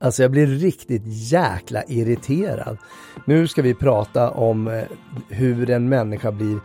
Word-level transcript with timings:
Alltså 0.00 0.22
jag 0.22 0.30
blir 0.30 0.46
riktigt 0.46 1.02
jäkla 1.06 1.82
irriterad. 1.84 2.78
Nu 3.24 3.48
ska 3.48 3.62
vi 3.62 3.74
prata 3.74 4.30
om 4.30 4.68
eh, 4.68 4.82
hur 5.28 5.70
en 5.70 5.88
människa 5.88 6.32
blir, 6.32 6.58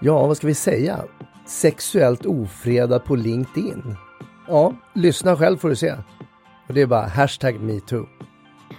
ja 0.00 0.26
vad 0.26 0.36
ska 0.36 0.46
vi 0.46 0.54
säga, 0.54 1.04
sexuellt 1.46 2.26
ofredad 2.26 3.04
på 3.04 3.16
LinkedIn. 3.16 3.96
Ja, 4.48 4.74
lyssna 4.94 5.36
själv 5.36 5.58
får 5.58 5.68
du 5.68 5.76
se. 5.76 5.94
Och 6.68 6.74
det 6.74 6.80
är 6.80 6.86
bara 6.86 7.06
hashtag 7.06 7.60
metoo. 7.60 8.06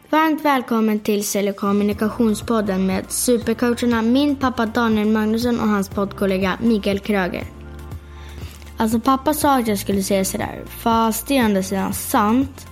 Varmt 0.10 0.46
välkommen 0.46 1.00
till 1.00 1.28
Sälj 1.28 1.50
och 1.50 1.56
kommunikationspodden 1.56 2.86
med 2.86 3.12
supercoacherna 3.12 4.02
min 4.02 4.36
pappa 4.36 4.66
Daniel 4.66 5.08
Magnusson 5.08 5.60
och 5.60 5.68
hans 5.68 5.90
poddkollega 5.90 6.58
Mikael 6.62 7.00
Kröger. 7.00 7.44
Alltså 8.78 9.00
pappa 9.00 9.34
sa 9.34 9.60
att 9.60 9.68
jag 9.68 9.80
skulle 9.80 10.04
säga 10.04 10.26
sådär, 10.26 10.62
fast 10.68 11.28
det 11.28 11.38
är 11.38 11.42
å 11.42 11.46
andra 11.46 11.64
sidan 11.64 11.94
sant. 11.94 12.68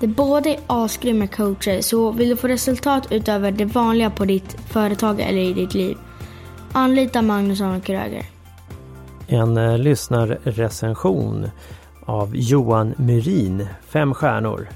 De 0.00 0.06
båda 0.06 0.50
är 0.50 0.58
asgrymma 0.66 1.26
coacher, 1.26 1.80
så 1.80 2.10
vill 2.10 2.28
du 2.28 2.36
få 2.36 2.48
resultat 2.48 3.06
utöver 3.10 3.50
det 3.50 3.64
vanliga 3.64 4.10
på 4.10 4.24
ditt 4.24 4.60
företag 4.60 5.20
eller 5.20 5.40
i 5.40 5.52
ditt 5.52 5.74
liv, 5.74 5.96
anlita 6.72 7.22
Magnusson 7.22 7.76
och 7.76 7.84
Kröger. 7.84 8.24
En 9.26 9.56
eh, 9.56 9.78
lyssnarrecension 9.78 11.50
av 12.06 12.36
Johan 12.36 12.94
Myrin, 12.96 13.66
fem 13.86 14.14
stjärnor. 14.14 14.68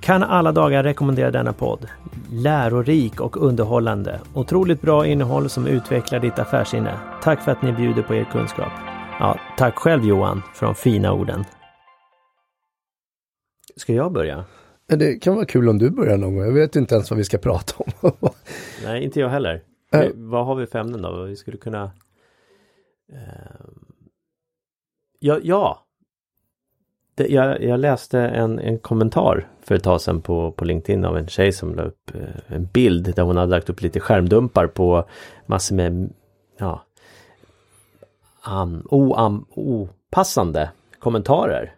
Kan 0.00 0.22
alla 0.22 0.52
dagar 0.52 0.82
rekommendera 0.82 1.30
denna 1.30 1.52
podd. 1.52 1.86
Lärorik 2.30 3.20
och 3.20 3.36
underhållande. 3.36 4.20
Otroligt 4.34 4.80
bra 4.82 5.06
innehåll 5.06 5.48
som 5.48 5.66
utvecklar 5.66 6.20
ditt 6.20 6.38
affärsinne. 6.38 6.98
Tack 7.22 7.40
för 7.40 7.52
att 7.52 7.62
ni 7.62 7.72
bjuder 7.72 8.02
på 8.02 8.14
er 8.14 8.24
kunskap. 8.32 8.72
Ja, 9.20 9.38
tack 9.56 9.78
själv 9.78 10.04
Johan 10.04 10.42
för 10.54 10.66
de 10.66 10.74
fina 10.74 11.12
orden. 11.12 11.44
Ska 13.76 13.92
jag 13.92 14.12
börja? 14.12 14.44
Ja, 14.86 14.96
Det 14.96 15.14
kan 15.14 15.34
vara 15.34 15.46
kul 15.46 15.68
om 15.68 15.78
du 15.78 15.90
börjar 15.90 16.16
någon 16.16 16.34
gång. 16.36 16.44
Jag 16.44 16.52
vet 16.52 16.76
inte 16.76 16.94
ens 16.94 17.10
vad 17.10 17.18
vi 17.18 17.24
ska 17.24 17.38
prata 17.38 17.74
om. 17.78 18.12
Nej, 18.84 19.04
inte 19.04 19.20
jag 19.20 19.28
heller. 19.28 19.62
Äh. 19.92 20.08
Vad 20.14 20.46
har 20.46 20.54
vi 20.54 20.66
för 20.66 20.78
ämnen 20.78 21.02
då? 21.02 21.22
Vi 21.22 21.36
skulle 21.36 21.56
kunna... 21.56 21.92
Eh, 23.12 23.66
ja, 25.18 25.38
ja. 25.42 25.86
Det, 27.14 27.26
jag, 27.26 27.62
jag 27.62 27.80
läste 27.80 28.20
en, 28.20 28.58
en 28.58 28.78
kommentar 28.78 29.48
för 29.60 29.74
ett 29.74 29.82
tag 29.82 30.00
sedan 30.00 30.22
på, 30.22 30.52
på 30.52 30.64
LinkedIn 30.64 31.04
av 31.04 31.16
en 31.16 31.28
tjej 31.28 31.52
som 31.52 31.74
la 31.74 31.82
upp 31.82 32.14
eh, 32.14 32.54
en 32.56 32.66
bild 32.66 33.14
där 33.14 33.22
hon 33.22 33.36
hade 33.36 33.50
lagt 33.50 33.70
upp 33.70 33.82
lite 33.82 34.00
skärmdumpar 34.00 34.66
på 34.66 35.08
massor 35.46 35.76
med 35.76 36.12
ja, 36.58 36.82
um, 38.46 38.86
oam, 38.90 39.46
opassande 39.50 40.70
kommentarer. 40.98 41.74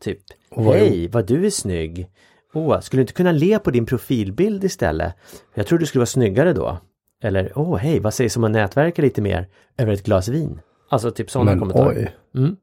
Typ, 0.00 0.18
hej 0.56 1.08
vad 1.08 1.26
du 1.26 1.46
är 1.46 1.50
snygg. 1.50 2.06
Åh, 2.54 2.80
skulle 2.80 2.98
du 3.00 3.02
inte 3.02 3.12
kunna 3.12 3.32
le 3.32 3.58
på 3.58 3.70
din 3.70 3.86
profilbild 3.86 4.64
istället? 4.64 5.14
Jag 5.54 5.66
tror 5.66 5.78
du 5.78 5.86
skulle 5.86 6.00
vara 6.00 6.06
snyggare 6.06 6.52
då. 6.52 6.78
Eller, 7.22 7.52
åh 7.58 7.76
hej, 7.76 8.00
vad 8.00 8.14
sägs 8.14 8.36
om 8.36 8.44
att 8.44 8.50
nätverka 8.50 9.02
lite 9.02 9.22
mer 9.22 9.48
över 9.78 9.92
ett 9.92 10.02
glas 10.04 10.28
vin? 10.28 10.60
Alltså 10.88 11.10
typ 11.10 11.30
sådana 11.30 11.50
Men 11.50 11.58
kommentarer. 11.60 12.14
oj, 12.34 12.40
Mm, 12.42 12.56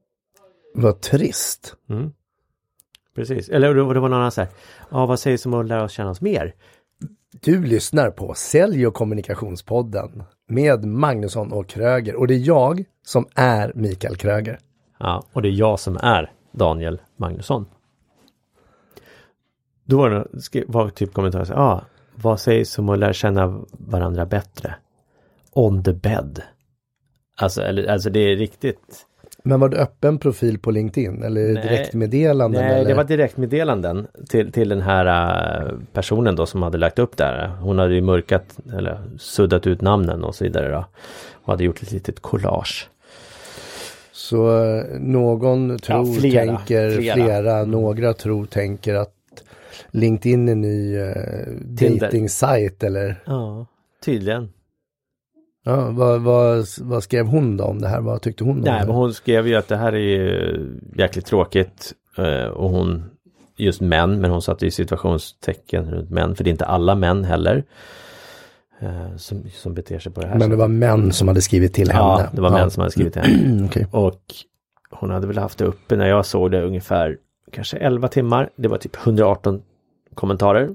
vad 0.74 1.00
trist. 1.00 1.74
mm. 1.90 2.12
Precis, 3.14 3.48
eller 3.48 3.74
det 3.74 3.82
var 3.82 3.94
någon 3.94 4.12
annan 4.12 4.30
så 4.32 4.40
här, 4.40 4.50
ja 4.90 5.06
vad 5.06 5.20
sägs 5.20 5.46
om 5.46 5.54
att 5.54 5.66
lära 5.66 5.84
oss 5.84 5.92
känna 5.92 6.10
oss 6.10 6.20
mer? 6.20 6.54
Du 7.40 7.64
lyssnar 7.64 8.10
på 8.10 8.34
Sälj 8.34 8.86
och 8.86 8.94
kommunikationspodden 8.94 10.22
med 10.48 10.84
Magnusson 10.84 11.52
och 11.52 11.68
Kröger. 11.68 12.14
Och 12.16 12.26
det 12.26 12.34
är 12.34 12.38
jag 12.46 12.84
som 13.06 13.26
är 13.34 13.72
Mikael 13.74 14.16
Kröger. 14.16 14.58
Ja, 14.98 15.24
och 15.32 15.42
det 15.42 15.48
är 15.48 15.52
jag 15.52 15.80
som 15.80 15.96
är 15.96 16.32
Daniel 16.52 17.00
Magnusson. 17.16 17.66
Då 19.84 19.98
var 19.98 20.10
det 20.52 20.64
var 20.66 20.88
typ 20.88 21.12
kommentarer 21.12 21.44
så 21.44 21.52
här, 21.52 21.60
ah, 21.60 21.84
vad 22.14 22.40
sägs 22.40 22.78
om 22.78 22.88
att 22.88 22.98
lära 22.98 23.12
känna 23.12 23.60
varandra 23.70 24.26
bättre? 24.26 24.74
On 25.52 25.84
the 25.84 25.92
bed. 25.92 26.42
Alltså, 27.36 27.62
eller, 27.62 27.86
alltså 27.86 28.10
det 28.10 28.20
är 28.20 28.36
riktigt. 28.36 29.06
Men 29.42 29.60
var 29.60 29.68
det 29.68 29.76
öppen 29.76 30.18
profil 30.18 30.58
på 30.58 30.70
LinkedIn 30.70 31.22
eller 31.22 31.52
Nej. 31.52 31.62
direktmeddelanden? 31.62 32.62
Nej, 32.62 32.74
eller? 32.74 32.88
det 32.88 32.94
var 32.94 33.04
direktmeddelanden 33.04 34.06
till, 34.28 34.52
till 34.52 34.68
den 34.68 34.80
här 34.80 35.06
äh, 35.66 35.72
personen 35.92 36.36
då 36.36 36.46
som 36.46 36.62
hade 36.62 36.78
lagt 36.78 36.98
upp 36.98 37.16
där. 37.16 37.46
Hon 37.46 37.78
hade 37.78 37.94
ju 37.94 38.00
mörkat 38.00 38.58
eller 38.74 38.98
suddat 39.18 39.66
ut 39.66 39.80
namnen 39.80 40.24
och 40.24 40.34
så 40.34 40.44
vidare 40.44 40.72
då. 40.72 40.84
Och 41.32 41.52
hade 41.52 41.64
gjort 41.64 41.82
ett 41.82 41.92
litet 41.92 42.20
collage. 42.20 42.88
Så 44.12 44.64
eh, 44.64 44.84
någon 45.00 45.78
tror, 45.78 46.20
flera, 46.20 46.56
tänker, 46.56 46.90
flera. 46.90 47.14
flera, 47.14 47.64
några 47.64 48.12
tror, 48.12 48.46
tänker 48.46 48.94
att 48.94 49.13
LinkedIn 49.90 50.48
en 50.48 50.60
ny 50.60 50.96
eh, 50.96 51.96
dating-sajt 52.00 52.82
eller? 52.82 53.22
Ja, 53.26 53.66
tydligen. 54.04 54.48
Ja, 55.64 55.90
vad, 55.90 56.20
vad, 56.22 56.64
vad 56.80 57.02
skrev 57.02 57.26
hon 57.26 57.56
då 57.56 57.64
om 57.64 57.80
det 57.80 57.88
här? 57.88 58.00
Vad 58.00 58.22
tyckte 58.22 58.44
hon 58.44 58.56
om 58.58 58.60
Nej, 58.64 58.80
det? 58.80 58.86
men 58.86 58.96
hon 58.96 59.14
skrev 59.14 59.48
ju 59.48 59.54
att 59.54 59.68
det 59.68 59.76
här 59.76 59.92
är 59.92 59.98
ju 59.98 60.56
jäkligt 60.96 61.26
tråkigt. 61.26 61.92
eh, 62.18 62.44
Och 62.46 62.70
hon, 62.70 63.04
just 63.56 63.80
män, 63.80 64.20
men 64.20 64.30
hon 64.30 64.42
satte 64.42 64.64
ju 64.64 64.70
situationstecken 64.70 65.90
runt 65.90 66.10
män, 66.10 66.34
för 66.36 66.44
det 66.44 66.50
är 66.50 66.52
inte 66.52 66.64
alla 66.66 66.94
män 66.94 67.24
heller. 67.24 67.64
eh, 68.80 69.16
Som, 69.16 69.44
som 69.50 69.74
beter 69.74 69.98
sig 69.98 70.12
på 70.12 70.20
det 70.20 70.26
här 70.26 70.38
Men 70.38 70.50
det 70.50 70.56
var 70.56 70.68
män 70.68 71.12
som 71.12 71.28
hade 71.28 71.40
skrivit 71.42 71.74
till 71.74 71.90
henne? 71.90 71.98
Ja, 72.22 72.28
det 72.32 72.40
var 72.40 72.50
män 72.50 72.70
som 72.70 72.80
hade 72.80 72.90
skrivit 72.92 73.12
till 73.12 73.22
henne. 73.22 73.64
Okej. 73.70 73.86
Och 73.90 74.20
hon 74.90 75.10
hade 75.10 75.26
väl 75.26 75.38
haft 75.38 75.58
det 75.58 75.64
uppe 75.64 75.96
när 75.96 76.08
jag 76.08 76.26
såg 76.26 76.50
det 76.50 76.62
ungefär 76.62 77.16
kanske 77.54 77.76
11 77.76 78.08
timmar. 78.08 78.50
Det 78.56 78.68
var 78.68 78.78
typ 78.78 78.96
118 78.96 79.62
kommentarer 80.14 80.70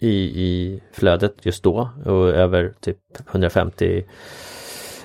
i, 0.00 0.08
i 0.46 0.82
flödet 0.92 1.34
just 1.46 1.62
då 1.62 1.90
och 2.04 2.28
över 2.28 2.74
typ 2.80 2.98
150 3.30 4.04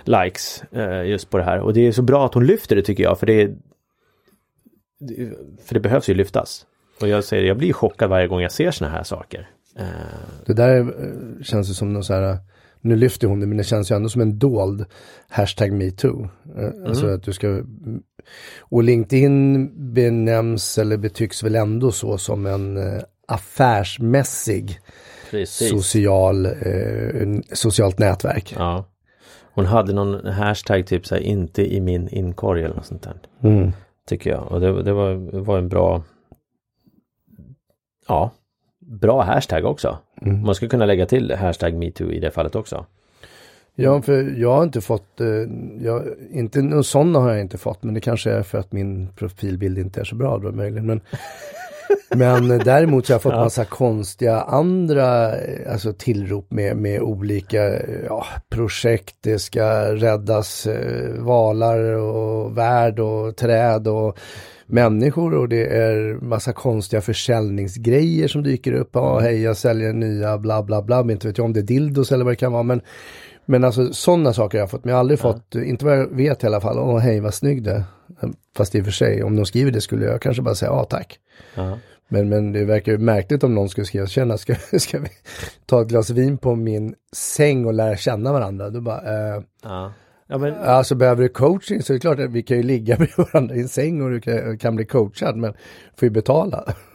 likes 0.04 0.64
eh, 0.72 1.04
just 1.06 1.30
på 1.30 1.38
det 1.38 1.44
här. 1.44 1.60
Och 1.60 1.74
det 1.74 1.88
är 1.88 1.92
så 1.92 2.02
bra 2.02 2.26
att 2.26 2.34
hon 2.34 2.46
lyfter 2.46 2.76
det 2.76 2.82
tycker 2.82 3.04
jag 3.04 3.20
för 3.20 3.26
det, 3.26 3.52
för 5.64 5.74
det 5.74 5.80
behövs 5.80 6.10
ju 6.10 6.14
lyftas. 6.14 6.66
Och 7.02 7.08
jag 7.08 7.24
säger, 7.24 7.44
jag 7.48 7.58
blir 7.58 7.74
chockad 7.74 8.10
varje 8.10 8.28
gång 8.28 8.42
jag 8.42 8.52
ser 8.52 8.72
såna 8.72 8.92
här 8.92 9.04
saker. 9.04 9.50
Eh, 9.80 9.86
Det 10.46 10.54
där 10.54 10.80
eh, 10.80 11.44
känns 11.44 11.70
ju 11.70 11.74
som 11.74 11.94
någon 11.94 12.04
så 12.04 12.14
här, 12.14 12.38
nu 12.82 12.96
lyfter 12.96 13.28
hon 13.28 13.40
det 13.40 13.48
men 13.48 13.58
det 13.58 13.64
känns 13.64 13.92
ju 13.92 13.96
ändå 13.96 14.10
som 14.10 14.22
en 14.22 14.40
dold 14.40 14.86
hashtag 15.30 15.72
metoo. 15.72 16.30
Eh, 16.58 16.88
Alltså 16.88 17.08
att 17.08 17.24
du 17.24 17.34
ska, 17.34 17.48
och 18.60 18.84
LinkedIn 18.84 19.72
benämns 19.94 20.78
eller 20.78 20.98
betycks 20.98 21.44
väl 21.44 21.56
ändå 21.56 21.92
så 21.92 22.18
som 22.18 22.46
en 22.46 22.78
eh, 22.78 23.02
affärsmässig 23.28 24.80
precis. 25.32 25.70
social, 25.70 26.46
eh, 26.46 27.42
socialt 27.54 28.00
nätverk. 28.00 28.56
Ja. 28.58 28.86
Hon 29.54 29.66
hade 29.66 29.94
någon 29.94 30.26
hashtag 30.26 30.88
typ 30.88 31.08
så 31.08 31.16
här, 31.16 31.22
inte 31.22 31.74
i 31.74 31.82
min 31.82 32.10
inkorg 32.10 32.64
eller 32.64 32.76
något 32.76 32.86
sånt 32.86 33.04
där. 33.04 33.16
Mm. 33.50 33.72
Tycker 34.08 34.30
jag. 34.30 34.52
Och 34.52 34.60
det, 34.60 34.84
det 34.84 34.94
var, 34.94 35.14
var 35.40 35.58
en 35.58 35.70
bra 35.70 36.04
Ja 38.08 38.32
Bra 38.80 39.22
hashtag 39.22 39.66
också. 39.66 39.98
Mm. 40.22 40.42
Man 40.42 40.56
skulle 40.56 40.70
kunna 40.70 40.86
lägga 40.86 41.06
till 41.06 41.32
hashtag 41.32 41.74
metoo 41.74 42.12
i 42.12 42.20
det 42.20 42.32
fallet 42.32 42.56
också. 42.56 42.86
Ja, 43.80 44.02
för 44.02 44.34
jag 44.38 44.56
har 44.56 44.64
inte 44.64 44.82
fått, 44.82 45.22
eh, 45.22 45.28
jag, 45.80 46.04
inte 46.32 46.62
någon 46.62 46.84
sådana 46.84 47.20
har 47.20 47.30
jag 47.30 47.42
inte 47.42 47.58
fått, 47.58 47.84
men 47.84 47.94
det 47.94 48.02
kanske 48.02 48.32
är 48.32 48.44
för 48.44 48.58
att 48.58 48.72
min 48.72 49.08
profilbild 49.08 49.78
inte 49.78 50.00
är 50.00 50.04
så 50.04 50.16
bra 50.16 50.38
då 50.38 50.52
möjligen. 50.52 50.86
Men, 50.86 51.02
men 52.48 52.60
däremot 52.60 53.06
så 53.06 53.14
har 53.14 53.16
jag 53.16 53.22
fått 53.22 53.34
massa 53.34 53.66
konstiga 53.66 54.42
andra 54.42 55.36
eh, 55.36 55.72
alltså 55.72 55.94
tillrop 55.94 56.52
med, 56.52 56.78
med 56.78 57.02
olika 57.02 57.64
eh, 57.64 58.06
ja, 58.06 58.26
projekt. 58.50 59.16
Det 59.22 59.40
ska 59.40 59.96
räddas 59.96 60.68
eh, 60.68 61.14
valar 61.20 61.80
och 61.94 62.58
värld 62.58 63.00
och 63.00 63.36
träd 63.36 63.88
och 63.88 64.20
människor 64.66 65.34
och 65.34 65.50
det 65.50 65.66
är 65.66 66.22
massa 66.22 66.54
konstiga 66.54 67.02
försäljningsgrejer 67.02 68.28
som 68.28 68.44
dyker 68.44 68.74
upp. 68.74 68.90
Ja, 68.94 69.20
hej 69.20 69.42
jag 69.42 69.58
säljer 69.58 69.94
nya 69.94 70.38
bla 70.38 70.64
bla 70.64 70.82
bla, 70.82 71.04
men 71.04 71.10
inte 71.10 71.28
vet 71.28 71.38
jag 71.38 71.46
om 71.46 71.54
det 71.54 71.60
är 71.60 71.64
dildos 71.64 72.12
eller 72.12 72.26
vad 72.26 72.32
det 72.32 72.38
kan 72.38 72.52
vara. 72.52 72.64
Men, 72.64 72.82
men 73.48 73.64
alltså 73.64 73.94
sådana 73.94 74.34
saker 74.34 74.58
har 74.58 74.62
jag 74.62 74.72
fått, 74.72 74.84
men 74.86 74.90
jag 74.90 74.96
har 74.96 75.00
aldrig 75.00 75.20
fått, 75.20 75.56
inte 75.56 75.86
vad 75.86 75.98
jag 75.98 76.16
vet 76.16 76.44
i 76.44 76.48
alla 76.48 76.62
fall, 76.62 76.80
åh 76.80 76.98
hej 76.98 77.20
vad 77.20 77.34
snygg 77.34 77.68
är. 77.68 77.84
Fast 78.58 78.76
i 78.76 78.82
och 78.82 78.86
för 78.86 78.92
sig, 78.92 79.24
om 79.24 79.36
de 79.36 79.46
skriver 79.46 79.72
det 79.72 79.82
skulle 79.82 80.06
jag 80.06 80.22
kanske 80.22 80.42
bara 80.42 80.56
säga 80.56 80.72
ja 80.72 80.84
tack. 80.84 81.20
Ja. 81.56 81.78
Men, 82.08 82.30
men 82.30 82.52
det 82.52 82.66
verkar 82.66 82.92
ju 82.92 82.98
märkligt 82.98 83.44
om 83.44 83.56
någon 83.56 83.70
skulle 83.70 83.86
skriva, 83.86 84.08
tjena 84.08 84.38
ska, 84.38 84.56
ska 84.80 85.00
vi 85.00 85.10
ta 85.66 85.82
ett 85.82 85.88
glas 85.88 86.10
vin 86.10 86.38
på 86.38 86.56
min 86.56 86.96
säng 87.16 87.66
och 87.66 87.74
lära 87.74 87.98
känna 87.98 88.34
varandra? 88.34 88.70
Då 88.70 88.82
bara, 88.82 89.36
eh, 89.36 89.42
Ja. 89.64 89.94
Ja 90.30 90.38
men 90.38 90.54
Alltså 90.56 90.96
behöver 90.96 91.24
du 91.24 91.30
coaching 91.30 91.82
så 91.82 91.94
är 91.94 91.96
det 91.96 92.00
klart 92.00 92.20
att 92.20 92.32
vi 92.32 92.44
kan 92.44 92.58
ju 92.58 92.64
ligga 92.64 92.96
bredvid 92.98 93.18
varandra 93.34 93.56
i 93.56 93.62
en 93.62 93.68
säng 93.68 94.02
och 94.02 94.10
du 94.10 94.22
kan, 94.22 94.58
kan 94.58 94.76
bli 94.76 94.86
coachad 94.86 95.38
men 95.38 95.54
får 96.00 96.06
ju 96.06 96.10
betala. 96.10 96.64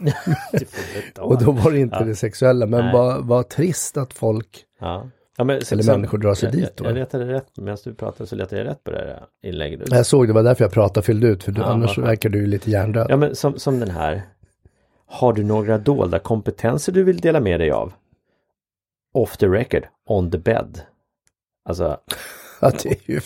det 0.52 0.64
får 0.70 1.14
ta. 1.14 1.22
Och 1.22 1.44
då 1.44 1.52
var 1.52 1.70
det 1.70 1.78
inte 1.78 1.96
Ja. 2.00 2.04
det 2.04 2.14
sexuella 2.14 2.66
men 2.66 2.92
vad 3.26 3.48
trist 3.48 3.96
att 3.96 4.12
folk 4.12 4.64
Ja. 4.80 5.08
Ja, 5.36 5.44
men, 5.44 5.60
Eller 5.72 5.86
människor 5.96 6.18
drar 6.18 6.34
sig 6.34 6.48
jag, 6.48 6.56
dit 6.56 6.76
då. 6.76 6.84
Jag, 6.84 6.94
letade 6.94 7.32
rätt, 7.32 7.58
medan 7.58 7.78
du 7.84 7.94
pratade 7.94 8.26
så 8.26 8.36
letade 8.36 8.62
jag 8.62 8.70
rätt 8.70 8.84
på 8.84 8.90
det 8.90 8.98
här 8.98 9.24
inlägget. 9.50 9.80
Jag 9.90 10.06
såg 10.06 10.26
det 10.26 10.32
var 10.32 10.42
därför 10.42 10.64
jag 10.64 10.72
pratade 10.72 11.06
fyllde 11.06 11.26
ut 11.26 11.44
för 11.44 11.52
du, 11.52 11.60
Ja, 11.60 11.66
annars 11.66 11.94
skönt. 11.94 12.06
verkar 12.08 12.28
du 12.28 12.46
lite 12.46 12.70
hjärndöd. 12.70 13.06
Ja 13.10 13.16
men 13.16 13.36
som, 13.36 13.58
som 13.58 13.80
den 13.80 13.90
här. 13.90 14.22
Har 15.06 15.32
du 15.32 15.44
några 15.44 15.78
dolda 15.78 16.18
kompetenser 16.18 16.92
du 16.92 17.04
vill 17.04 17.16
dela 17.20 17.40
med 17.40 17.60
dig 17.60 17.70
av? 17.70 17.92
Off 19.14 19.36
the 19.36 19.46
record, 19.46 19.86
on 20.06 20.30
the 20.30 20.38
bed. 20.38 20.80
Alltså, 21.64 22.00
Ja, 22.60 22.72
det 22.82 22.88
är 22.90 23.10
ju... 23.10 23.20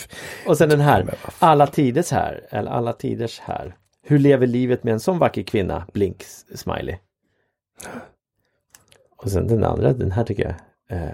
och 0.47 0.59
sen 0.59 0.69
den 0.69 0.81
här, 0.81 1.15
alla 1.39 1.67
tiders 1.67 2.11
här, 2.11 2.47
eller 2.51 2.71
alla 2.71 2.93
tiders 2.93 3.41
här. 3.41 3.77
Hur 4.03 4.19
lever 4.19 4.47
livet 4.47 4.85
med 4.85 4.93
en 4.93 5.01
sån 5.01 5.19
vacker 5.19 5.43
kvinna? 5.43 5.87
Blink 5.93 6.23
smiley. 6.55 6.97
Och 9.17 9.31
sen 9.31 9.47
den 9.47 9.65
andra, 9.65 9.93
den 9.93 10.13
här 10.13 10.25
tycker 10.25 10.43
jag. 10.89 10.99
Eh, 10.99 11.11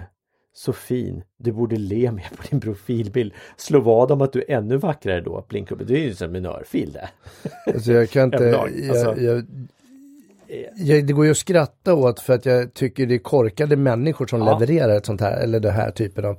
så 0.55 0.73
fin, 0.73 1.23
du 1.37 1.51
borde 1.51 1.75
le 1.75 2.11
mer 2.11 2.29
på 2.37 2.43
din 2.49 2.61
profilbild. 2.61 3.33
Slå 3.57 3.79
vad 3.79 4.11
om 4.11 4.21
att 4.21 4.33
du 4.33 4.39
är 4.39 4.51
ännu 4.57 4.77
vackrare 4.77 5.21
då. 5.21 5.45
Blink 5.49 5.71
upp. 5.71 5.87
Det 5.87 5.93
är 5.93 6.03
ju 6.03 6.13
som 6.15 6.35
en 6.35 6.45
örfil 6.45 6.91
det. 6.93 7.09
Alltså 7.73 7.91
jag 7.91 8.09
kan 8.09 8.23
inte... 8.23 8.43
Jag, 8.43 8.89
alltså. 8.89 9.21
jag, 9.21 9.45
jag, 10.75 11.05
det 11.05 11.13
går 11.13 11.25
ju 11.25 11.31
att 11.31 11.37
skratta 11.37 11.93
åt 11.93 12.19
för 12.19 12.33
att 12.33 12.45
jag 12.45 12.73
tycker 12.73 13.05
det 13.05 13.15
är 13.15 13.19
korkade 13.19 13.75
människor 13.75 14.27
som 14.27 14.41
Ja. 14.41 14.59
levererar 14.59 14.97
ett 14.97 15.05
sånt 15.05 15.21
här, 15.21 15.43
eller 15.43 15.59
det 15.59 15.71
här 15.71 15.91
typen 15.91 16.25
av 16.25 16.37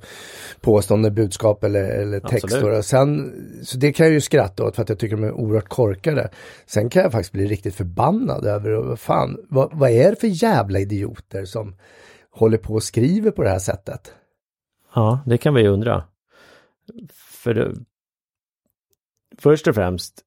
påstående, 0.61 1.11
budskap 1.11 1.63
eller, 1.63 1.83
eller 1.83 2.19
text. 2.19 2.43
Absolut. 2.43 2.77
Och 2.77 2.85
sen, 2.85 3.33
så 3.63 3.77
det 3.77 3.93
kan 3.93 4.05
jag 4.05 4.13
ju 4.13 4.21
skratta 4.21 4.63
åt 4.63 4.75
för 4.75 4.81
att 4.81 4.89
jag 4.89 4.99
tycker 4.99 5.15
de 5.15 5.23
är 5.23 5.31
oerhört 5.31 5.69
korkade. 5.69 6.29
Sen 6.65 6.89
kan 6.89 7.01
jag 7.03 7.11
faktiskt 7.11 7.31
bli 7.33 7.45
riktigt 7.45 7.75
förbannad 7.75 8.45
över, 8.45 8.71
vad 8.71 8.99
fan, 8.99 9.37
vad, 9.49 9.69
vad 9.73 9.89
är 9.89 10.09
det 10.09 10.15
för 10.19 10.43
jävla 10.43 10.79
idioter 10.79 11.45
som 11.45 11.75
håller 12.35 12.57
på 12.57 12.73
och 12.73 12.83
skriver 12.83 13.31
på 13.31 13.43
det 13.43 13.49
här 13.49 13.59
sättet? 13.59 14.13
Ja, 14.95 15.19
det 15.25 15.37
kan 15.37 15.53
vi 15.53 15.67
undra. 15.67 16.03
För 17.13 17.53
det, 17.53 17.73
först 19.37 19.67
och 19.67 19.75
främst 19.75 20.21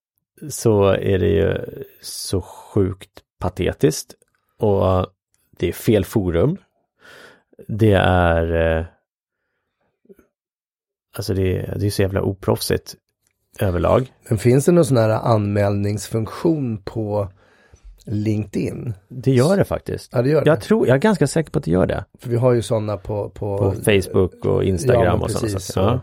så 0.50 0.84
är 0.88 1.18
det 1.18 1.28
ju 1.28 1.58
så 2.02 2.40
sjukt 2.40 3.10
patetiskt 3.38 4.14
och 4.58 5.06
det 5.58 5.68
är 5.68 5.72
fel 5.72 6.04
forum. 6.04 6.56
Det 7.68 7.92
är 8.02 8.76
eh, 8.78 8.86
Alltså 11.16 11.34
det, 11.34 11.56
är- 11.58 11.78
det 11.78 11.86
är 11.86 11.90
så 11.90 12.02
jävla 12.02 12.22
oproffsigt 12.22 12.96
överlag. 13.60 14.12
Men 14.28 14.38
finns 14.38 14.64
det 14.64 14.72
någon 14.72 14.84
sån 14.84 14.96
här 14.96 15.08
anmälningsfunktion 15.10 16.82
på 16.82 17.32
LinkedIn? 18.08 18.94
Det 19.08 19.30
gör 19.30 19.56
det 19.56 19.64
faktiskt. 19.64 20.10
Ja, 20.14 20.22
det 20.22 20.28
gör 20.30 20.44
det. 20.44 20.50
Jag 20.50 20.60
tror, 20.60 20.86
jag 20.88 20.94
är 20.94 20.98
ganska 21.00 21.26
säker 21.26 21.50
på 21.50 21.58
att 21.58 21.64
det 21.64 21.70
gör 21.70 21.86
det. 21.86 22.04
För 22.18 22.30
vi 22.30 22.36
har 22.36 22.52
ju 22.52 22.62
sådana 22.62 22.96
på, 22.96 23.28
på, 23.30 23.58
På 23.58 23.72
Facebook 23.72 24.44
och 24.44 24.62
Ja, 24.64 24.68
Instagram 24.68 25.04
men 25.18 25.22
och 25.22 25.30
sådana 25.30 25.58
saker. 25.58 25.90
Ja. 25.90 26.00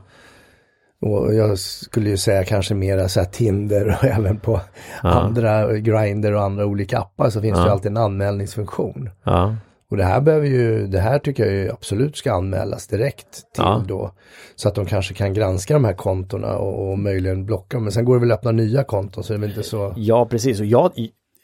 Och 1.10 1.36
jag 1.36 1.60
skulle 1.60 2.10
ju 2.10 2.18
säga 2.18 2.44
kanske 2.44 2.74
mera 2.75 3.10
så 3.10 3.19
här 3.19 3.28
Tinder 3.28 3.88
och 3.88 4.04
även 4.10 4.40
på 4.40 4.62
Ja. 5.04 5.10
andra 5.10 5.74
Grindr 5.78 6.31
och 6.34 6.42
andra 6.44 6.66
olika 6.66 6.98
appar 7.00 7.30
så 7.30 7.42
finns 7.42 7.56
det 7.57 7.62
Ja. 7.62 7.66
ju 7.68 7.72
alltid 7.72 7.92
en 7.92 7.98
anmälningsfunktion. 7.98 9.10
ja. 9.24 9.56
Och 9.92 9.98
det 9.98 10.04
här 10.04 10.22
behöver 10.22 10.48
ju, 10.48 10.88
det 10.88 11.00
här 11.00 11.19
tycker 11.19 11.46
jag 11.46 11.54
ju 11.54 11.72
absolut 11.72 12.18
ska 12.18 12.34
anmälas 12.34 12.88
direkt 12.88 13.31
till 13.31 13.44
Ja. 13.63 13.84
då. 13.88 14.12
Så 14.56 14.68
att 14.68 14.75
de 14.75 14.86
kanske 14.86 15.13
kan 15.13 15.34
granska 15.34 15.74
de 15.74 15.86
här 15.86 15.94
kontona 15.94 16.57
och, 16.57 16.92
och 16.92 17.00
möjligen 17.00 17.46
blocka. 17.46 17.80
Men 17.80 17.92
sen 17.92 18.06
går 18.06 18.13
det 18.16 18.19
väl 18.19 18.31
att 18.31 18.38
öppna 18.40 18.52
nya 18.52 18.84
konton 18.84 19.24
så 19.24 19.34
det 19.34 19.38
är 19.38 19.42
väl 19.42 19.50
inte 19.50 19.63
så. 19.63 19.94
Ja, 19.98 20.25
precis. 20.25 20.60
Och 20.60 20.66
jag, 20.66 20.92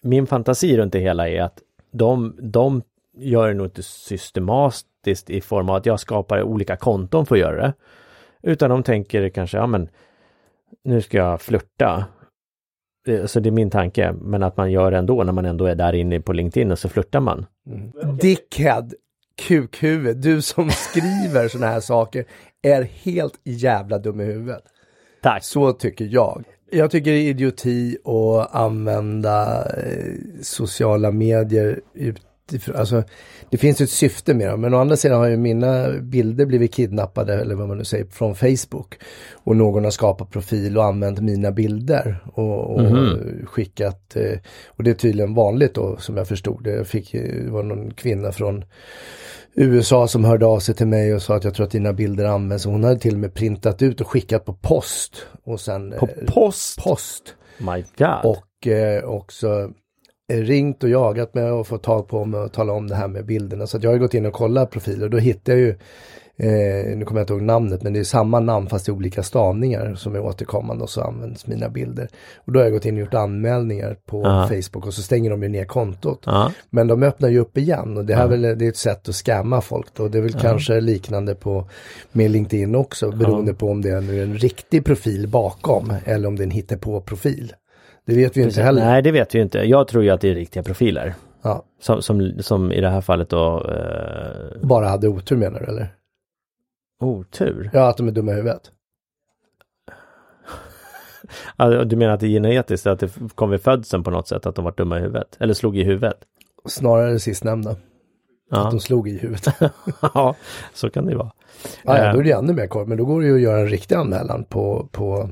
min 0.03 0.27
fantasi 0.27 0.77
runt 0.77 0.93
det 0.93 0.99
hela 0.99 1.29
är 1.29 1.41
att 1.41 1.59
de, 1.91 2.35
de 2.41 2.81
gör 3.17 3.47
det 3.47 3.53
nog 3.53 3.67
inte 3.67 3.83
systematiskt 3.83 5.29
i 5.29 5.41
form 5.41 5.69
av 5.69 5.75
att 5.75 5.85
jag 5.85 5.99
skapar 5.99 6.41
olika 6.41 6.75
konton 6.75 7.25
för 7.25 7.35
att 7.35 7.41
göra 7.41 7.61
det. 7.61 7.73
Utan 8.43 8.69
de 8.69 8.83
tänker 8.83 9.29
kanske, 9.29 9.57
ja 9.57 9.67
men 9.67 9.89
nu 10.83 11.01
ska 11.01 11.17
jag 11.17 11.41
flirta. 11.41 12.05
Eh, 13.07 13.25
Så 13.25 13.39
det 13.39 13.49
är 13.49 13.51
min 13.51 13.69
tanke, 13.69 14.13
men 14.21 14.43
att 14.43 14.57
man 14.57 14.71
gör 14.71 14.91
det 14.91 14.97
ändå 14.97 15.23
när 15.23 15.33
man 15.33 15.45
ändå 15.45 15.65
är 15.65 15.75
där 15.75 15.93
inne 15.93 16.19
på 16.21 16.33
LinkedIn 16.33 16.71
och 16.71 16.79
så 16.79 16.89
flirtar 16.89 17.19
man. 17.19 17.45
Dickhead, 18.21 18.87
kukhuvud, 19.47 20.17
du 20.17 20.41
som 20.41 20.69
skriver 20.71 21.47
sådana 21.47 21.71
här 21.71 21.79
saker 21.79 22.25
är 22.61 22.83
helt 22.83 23.39
jävla 23.43 23.97
dum 23.97 24.21
i 24.21 24.23
huvudet. 24.23 24.63
Tack! 25.21 25.43
Så 25.43 25.73
tycker 25.73 26.05
jag. 26.05 26.43
Jag 26.73 26.91
tycker 26.91 27.11
det 27.11 27.17
är 27.17 27.29
idioti 27.29 27.97
att 28.03 28.55
använda 28.55 29.65
eh, 29.65 30.13
sociala 30.41 31.11
medier 31.11 31.81
utifrån. 31.93 32.75
Alltså, 32.75 33.03
det 33.49 33.57
finns 33.57 33.81
ett 33.81 33.89
syfte 33.89 34.33
med 34.33 34.49
dem. 34.49 34.61
Men 34.61 34.73
å 34.73 34.77
andra 34.77 34.95
sidan 34.95 35.19
har 35.19 35.27
ju 35.27 35.37
mina 35.37 35.89
bilder 36.01 36.45
blivit 36.45 36.73
kidnappade, 36.73 37.33
eller 37.33 37.55
vad 37.55 37.67
man 37.67 37.77
nu 37.77 37.83
säger, 37.83 38.05
från 38.05 38.35
Facebook. 38.35 38.99
Och 39.33 39.55
någon 39.55 39.83
har 39.83 39.91
skapat 39.91 40.31
profil 40.31 40.77
och 40.77 40.85
använt 40.85 41.19
mina 41.19 41.51
bilder 41.51 42.23
och, 42.33 42.75
och 42.75 43.17
skickat. 43.45 44.15
Eh, 44.15 44.39
och 44.67 44.83
det 44.83 44.89
är 44.89 44.95
tydligen 44.95 45.33
vanligt 45.33 45.73
då, 45.73 45.97
som 45.97 46.17
jag 46.17 46.27
förstod 46.27 46.63
det. 46.63 46.75
Jag 46.75 46.87
fick, 46.87 47.11
det 47.11 47.49
var 47.51 47.63
någon 47.63 47.93
kvinna 47.93 48.31
från 48.31 48.63
USA 49.55 50.07
som 50.07 50.25
hörde 50.25 50.45
av 50.45 50.59
sig 50.59 50.75
till 50.75 50.87
mig 50.87 51.15
och 51.15 51.21
sa 51.21 51.35
att 51.35 51.43
jag 51.43 51.53
tror 51.53 51.65
att 51.65 51.71
dina 51.71 51.93
bilder 51.93 52.25
används. 52.25 52.65
Hon 52.65 52.83
hade 52.83 52.99
till 52.99 53.13
och 53.13 53.19
med 53.19 53.33
printat 53.33 53.81
ut 53.81 54.01
och 54.01 54.07
skickat 54.07 54.45
på 54.45 54.53
post. 54.53 55.25
Och 55.43 55.59
sen 55.59 55.93
På 55.99 56.07
eh, 56.07 56.25
post! 56.27 56.79
post. 56.83 57.35
My 57.57 57.83
God! 57.97 58.25
Och 58.35 58.67
eh, 58.67 59.03
också 59.03 59.71
eh, 60.31 60.37
ringt 60.37 60.83
och 60.83 60.89
jagat 60.89 61.33
mig 61.33 61.51
och 61.51 61.67
fått 61.67 61.83
tag 61.83 62.07
på 62.07 62.25
mig 62.25 62.39
och 62.39 62.53
tala 62.53 62.73
om 62.73 62.87
det 62.87 62.95
här 62.95 63.07
med 63.07 63.25
bilderna. 63.25 63.67
Så 63.67 63.79
jag 63.81 63.91
har 63.91 63.97
gått 63.97 64.13
in 64.13 64.25
och 64.25 64.33
kollat 64.33 64.71
profiler 64.71 65.03
och 65.03 65.09
då 65.09 65.17
hittar 65.17 65.53
jag 65.53 65.59
ju 65.59 65.77
Eh, 66.43 66.97
nu 66.97 67.05
kommer 67.05 67.19
jag 67.21 67.23
inte 67.23 67.33
ihåg 67.33 67.41
namnet 67.41 67.83
men 67.83 67.93
det 67.93 67.99
är 67.99 68.03
samma 68.03 68.39
namn 68.39 68.67
fast 68.67 68.87
i 68.89 68.91
olika 68.91 69.23
stavningar 69.23 69.95
som 69.95 70.15
är 70.15 70.19
återkommande 70.19 70.83
och 70.83 70.89
så 70.89 71.01
används 71.01 71.47
mina 71.47 71.69
bilder. 71.69 72.07
Och 72.37 72.51
då 72.53 72.59
har 72.59 72.63
jag 72.63 72.73
gått 72.73 72.85
in 72.85 72.93
och 72.95 72.99
gjort 72.99 73.13
anmälningar 73.13 73.97
på 74.05 74.21
Ja. 74.23 74.47
Facebook 74.47 74.85
och 74.85 74.93
så 74.93 75.01
stänger 75.01 75.29
de 75.29 75.43
ju 75.43 75.49
ner 75.49 75.65
kontot. 75.65 76.23
Ja, 76.25 76.51
Men 76.69 76.87
de 76.87 77.03
öppnar 77.03 77.29
ju 77.29 77.39
upp 77.39 77.57
igen 77.57 77.97
och 77.97 78.05
det 78.05 78.15
här 78.15 78.23
är 78.23 78.27
väl 78.27 78.41
det 78.41 78.65
är 78.65 78.69
ett 78.69 78.77
sätt 78.77 79.09
att 79.09 79.15
scamma 79.15 79.61
folk 79.61 79.87
då. 79.95 80.07
Det 80.07 80.17
är 80.17 80.21
väl 80.21 80.33
kanske 80.33 80.81
liknande 80.81 81.35
på 81.35 81.67
med 82.11 82.31
LinkedIn 82.31 82.75
också 82.75 83.11
beroende 83.11 83.53
på 83.53 83.69
om 83.69 83.81
det 83.81 83.89
är 83.89 83.97
en 83.97 84.37
riktig 84.37 84.85
profil 84.85 85.27
bakom 85.27 85.93
eller 86.05 86.27
om 86.27 86.35
det 86.35 86.41
är 86.43 86.45
en 86.45 86.51
hittepå-profil. 86.51 87.53
Det 88.05 88.15
vet 88.15 88.37
vi 88.37 88.41
ju 88.41 88.47
inte 88.47 88.61
heller. 88.63 88.85
nej 88.85 89.01
det 89.01 89.11
vet 89.11 89.35
vi 89.35 89.41
inte. 89.41 89.59
Jag 89.59 89.87
tror 89.87 90.03
ju 90.03 90.09
att 90.09 90.21
det 90.21 90.29
är 90.29 90.35
riktiga 90.35 90.63
profiler. 90.63 91.13
Ja, 91.43 91.63
Som, 91.81 92.01
som, 92.01 92.31
som 92.39 92.71
i 92.71 92.81
det 92.81 92.89
här 92.89 93.01
fallet 93.01 93.29
då 93.29 93.65
eh, 93.69 94.67
bara 94.67 94.87
hade 94.87 95.07
otur 95.07 95.35
menar 95.37 95.59
du 95.59 95.65
eller? 95.65 95.87
Otur. 97.03 97.69
Ja, 97.73 97.89
att 97.89 97.97
de 97.97 98.07
är 98.07 98.11
dumma 98.11 98.31
i 98.31 98.35
huvudet. 98.35 98.61
Ja, 101.57 101.83
du 101.83 101.95
menar 101.95 102.13
att 102.13 102.19
det 102.19 102.25
är 102.27 102.29
genetiskt, 102.29 102.87
att 102.87 102.99
det 102.99 103.09
kom 103.35 103.49
vid 103.49 103.61
födseln 103.61 104.03
på 104.03 104.11
något 104.11 104.27
sätt, 104.27 104.45
att 104.45 104.55
de 104.55 104.65
var 104.65 104.71
dumma 104.77 104.97
i 104.97 105.01
huvudet? 105.01 105.37
Eller 105.39 105.53
slog 105.53 105.77
i 105.77 105.83
huvudet? 105.83 106.17
Snarare 106.65 107.11
det 107.11 107.19
sistnämnda. 107.19 107.71
Att 107.71 107.77
Ja, 108.63 108.69
de 108.71 108.79
slog 108.79 109.09
i 109.09 109.17
huvudet. 109.17 109.45
ja 110.13 110.35
så 110.73 110.89
kan 110.89 111.05
det 111.05 111.15
vara. 111.15 111.31
Ja, 111.83 111.97
ja, 111.97 112.03
Eh. 112.07 112.13
då 112.13 112.19
är 112.19 112.23
det 112.23 112.31
ännu 112.31 112.53
mer 112.53 112.67
korv. 112.67 112.87
Men 112.87 112.97
då 112.97 113.05
går 113.05 113.21
det 113.21 113.27
ju 113.27 113.35
att 113.35 113.41
göra 113.41 113.59
en 113.59 113.67
riktig 113.67 113.95
anmälan 113.95 114.43
på, 114.43 114.89
på 114.91 115.29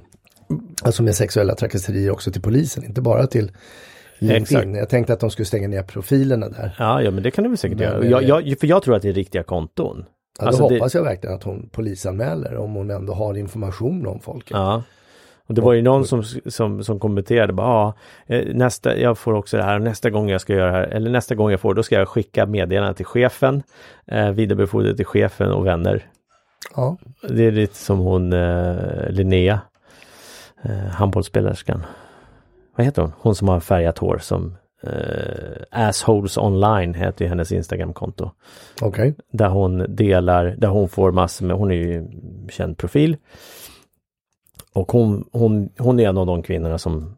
alltså 0.83 1.03
med 1.03 1.15
sexuella 1.15 1.55
trakasserier 1.55 2.11
också 2.11 2.31
till 2.31 2.41
polisen, 2.41 2.83
inte 2.83 3.01
bara 3.01 3.27
till 3.27 3.51
LinkedIn. 4.19 4.75
Jag 4.75 4.89
tänkte 4.89 5.13
att 5.13 5.19
de 5.19 5.29
skulle 5.29 5.45
stänga 5.45 5.67
ner 5.67 5.83
profilerna 5.83 6.49
där. 6.49 6.75
Ja, 6.79 7.01
ja 7.01 7.11
men 7.11 7.23
det 7.23 7.31
kan 7.31 7.43
du 7.43 7.49
väl 7.49 7.57
säkert 7.57 7.77
Men- 7.77 7.87
göra. 7.87 7.99
men- 7.99 8.09
Jag, 8.09 8.23
jag, 8.47 8.59
för 8.59 8.67
jag 8.67 8.83
tror 8.83 8.95
att 8.95 9.01
det 9.01 9.09
är 9.09 9.13
riktiga 9.13 9.43
konton. 9.43 10.05
Ja, 10.39 10.45
då 10.45 10.47
Alltså, 10.47 10.67
det- 10.67 10.75
hoppas 10.75 10.95
jag 10.95 11.03
verkligen 11.03 11.35
att 11.35 11.43
hon 11.43 11.69
polisanmäler 11.71 12.57
om 12.57 12.73
hon 12.73 12.89
ändå 12.91 13.13
har 13.13 13.37
information 13.37 14.07
om 14.07 14.19
folket. 14.19 14.51
Ja. 14.51 14.83
Och 15.47 15.55
det 15.55 15.61
var 15.61 15.73
ju 15.73 15.81
någon 15.81 16.05
som, 16.05 16.23
som, 16.45 16.83
som 16.83 16.99
kommenterade 16.99 17.53
bara, 17.53 17.67
ja, 17.67 17.93
eh, 18.35 18.55
nästa, 18.55 18.97
jag 18.97 19.17
får 19.17 19.33
också 19.33 19.57
det 19.57 19.63
här, 19.63 19.79
nästa 19.79 20.09
gång 20.09 20.29
jag 20.29 20.41
ska 20.41 20.53
göra 20.53 20.65
det 20.71 20.77
här, 20.77 20.83
eller 20.83 21.09
nästa 21.09 21.35
gång 21.35 21.51
jag 21.51 21.59
får, 21.59 21.73
då 21.73 21.83
ska 21.83 21.95
jag 21.95 22.07
skicka 22.07 22.45
meddelande 22.45 22.93
till 22.93 23.05
chefen, 23.05 23.63
eh, 24.07 24.29
vidarebefordra 24.29 24.93
till 24.93 25.05
chefen 25.05 25.51
och 25.51 25.65
vänner. 25.65 26.05
Ja. 26.75 26.97
Det 27.29 27.45
är 27.45 27.51
lite 27.51 27.75
som 27.75 27.99
hon 27.99 28.33
eh, 28.33 29.09
Linnea, 29.09 29.59
eh, 30.63 30.71
handbollsspelerskan. 30.71 31.85
Vad 32.75 32.85
heter 32.85 33.01
hon? 33.01 33.11
Hon 33.19 33.35
som 33.35 33.47
har 33.47 33.59
färgat 33.59 33.97
hår 33.97 34.17
som 34.17 34.55
eh, 34.83 35.87
Assholes 35.87 36.37
online 36.37 36.93
heter 36.93 37.25
ju 37.25 37.29
hennes 37.29 37.51
Instagramkonto. 37.51 38.31
Okej. 38.81 39.15
Där 39.31 39.49
hon 39.49 39.95
delar, 39.95 40.55
där 40.57 40.67
hon 40.67 40.89
får 40.89 41.11
massor 41.11 41.45
med, 41.45 41.55
hon 41.55 41.71
är 41.71 41.75
ju 41.75 42.07
känd 42.49 42.77
profil. 42.77 43.17
Och 44.73 44.91
hon, 44.91 45.29
hon, 45.31 45.69
hon 45.77 45.99
är 45.99 46.09
en 46.09 46.17
av 46.17 46.25
de 46.25 46.43
kvinnorna 46.43 46.77
som 46.77 47.15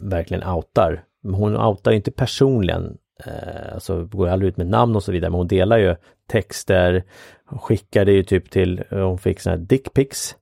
verkligen 0.00 0.48
outar. 0.48 1.04
Men 1.22 1.34
hon 1.34 1.56
outar 1.56 1.92
inte 1.92 2.10
personligen, 2.10 2.96
eh, 3.26 3.74
alltså 3.74 4.04
går 4.04 4.28
aldrig 4.28 4.48
ut 4.48 4.56
med 4.56 4.66
namn 4.66 4.96
och 4.96 5.02
så 5.02 5.12
vidare, 5.12 5.30
men 5.30 5.38
hon 5.38 5.48
delar 5.48 5.78
ju 5.78 5.96
texter, 6.28 7.04
hon 7.46 7.58
skickade 7.58 8.12
ju 8.12 8.22
typ 8.22 8.50
till, 8.50 8.82
hon 8.90 9.18
fick 9.18 9.40
såna 9.40 9.56
här 9.56 9.62
dickpics 9.62 10.36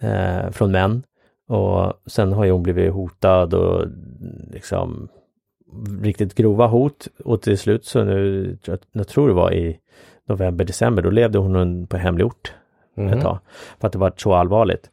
eh, 0.00 0.50
från 0.50 0.72
män. 0.72 1.02
Och 1.48 1.92
sen 2.06 2.32
har 2.32 2.44
ju 2.44 2.50
hon 2.50 2.62
blivit 2.62 2.92
hotad 2.92 3.54
och 3.54 3.86
liksom 4.52 5.08
riktigt 6.02 6.34
grova 6.34 6.66
hot 6.66 7.08
och 7.24 7.42
till 7.42 7.58
slut 7.58 7.84
så 7.84 8.04
nu, 8.04 8.56
jag, 8.92 9.08
tror 9.08 9.28
det 9.28 9.34
var 9.34 9.52
i 9.52 9.78
november, 10.28 10.64
december, 10.64 11.02
då 11.02 11.10
levde 11.10 11.38
hon 11.38 11.86
på 11.86 11.96
hemlig 11.96 12.26
ort 12.26 12.52
Mhm. 12.96 13.12
ett 13.12 13.22
tag. 13.22 13.38
För 13.80 13.86
att 13.86 13.92
det 13.92 13.98
var 13.98 14.12
så 14.16 14.34
allvarligt. 14.34 14.90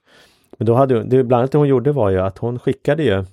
Men 0.57 0.65
då 0.65 0.73
hade 0.73 1.03
det 1.03 1.23
bland 1.23 1.39
annat 1.39 1.51
det 1.51 1.57
hon 1.57 1.67
gjorde 1.67 1.91
var 1.91 2.09
ju 2.09 2.19
att 2.19 2.37
hon 2.37 2.59
skickade 2.59 3.03
ju, 3.03 3.25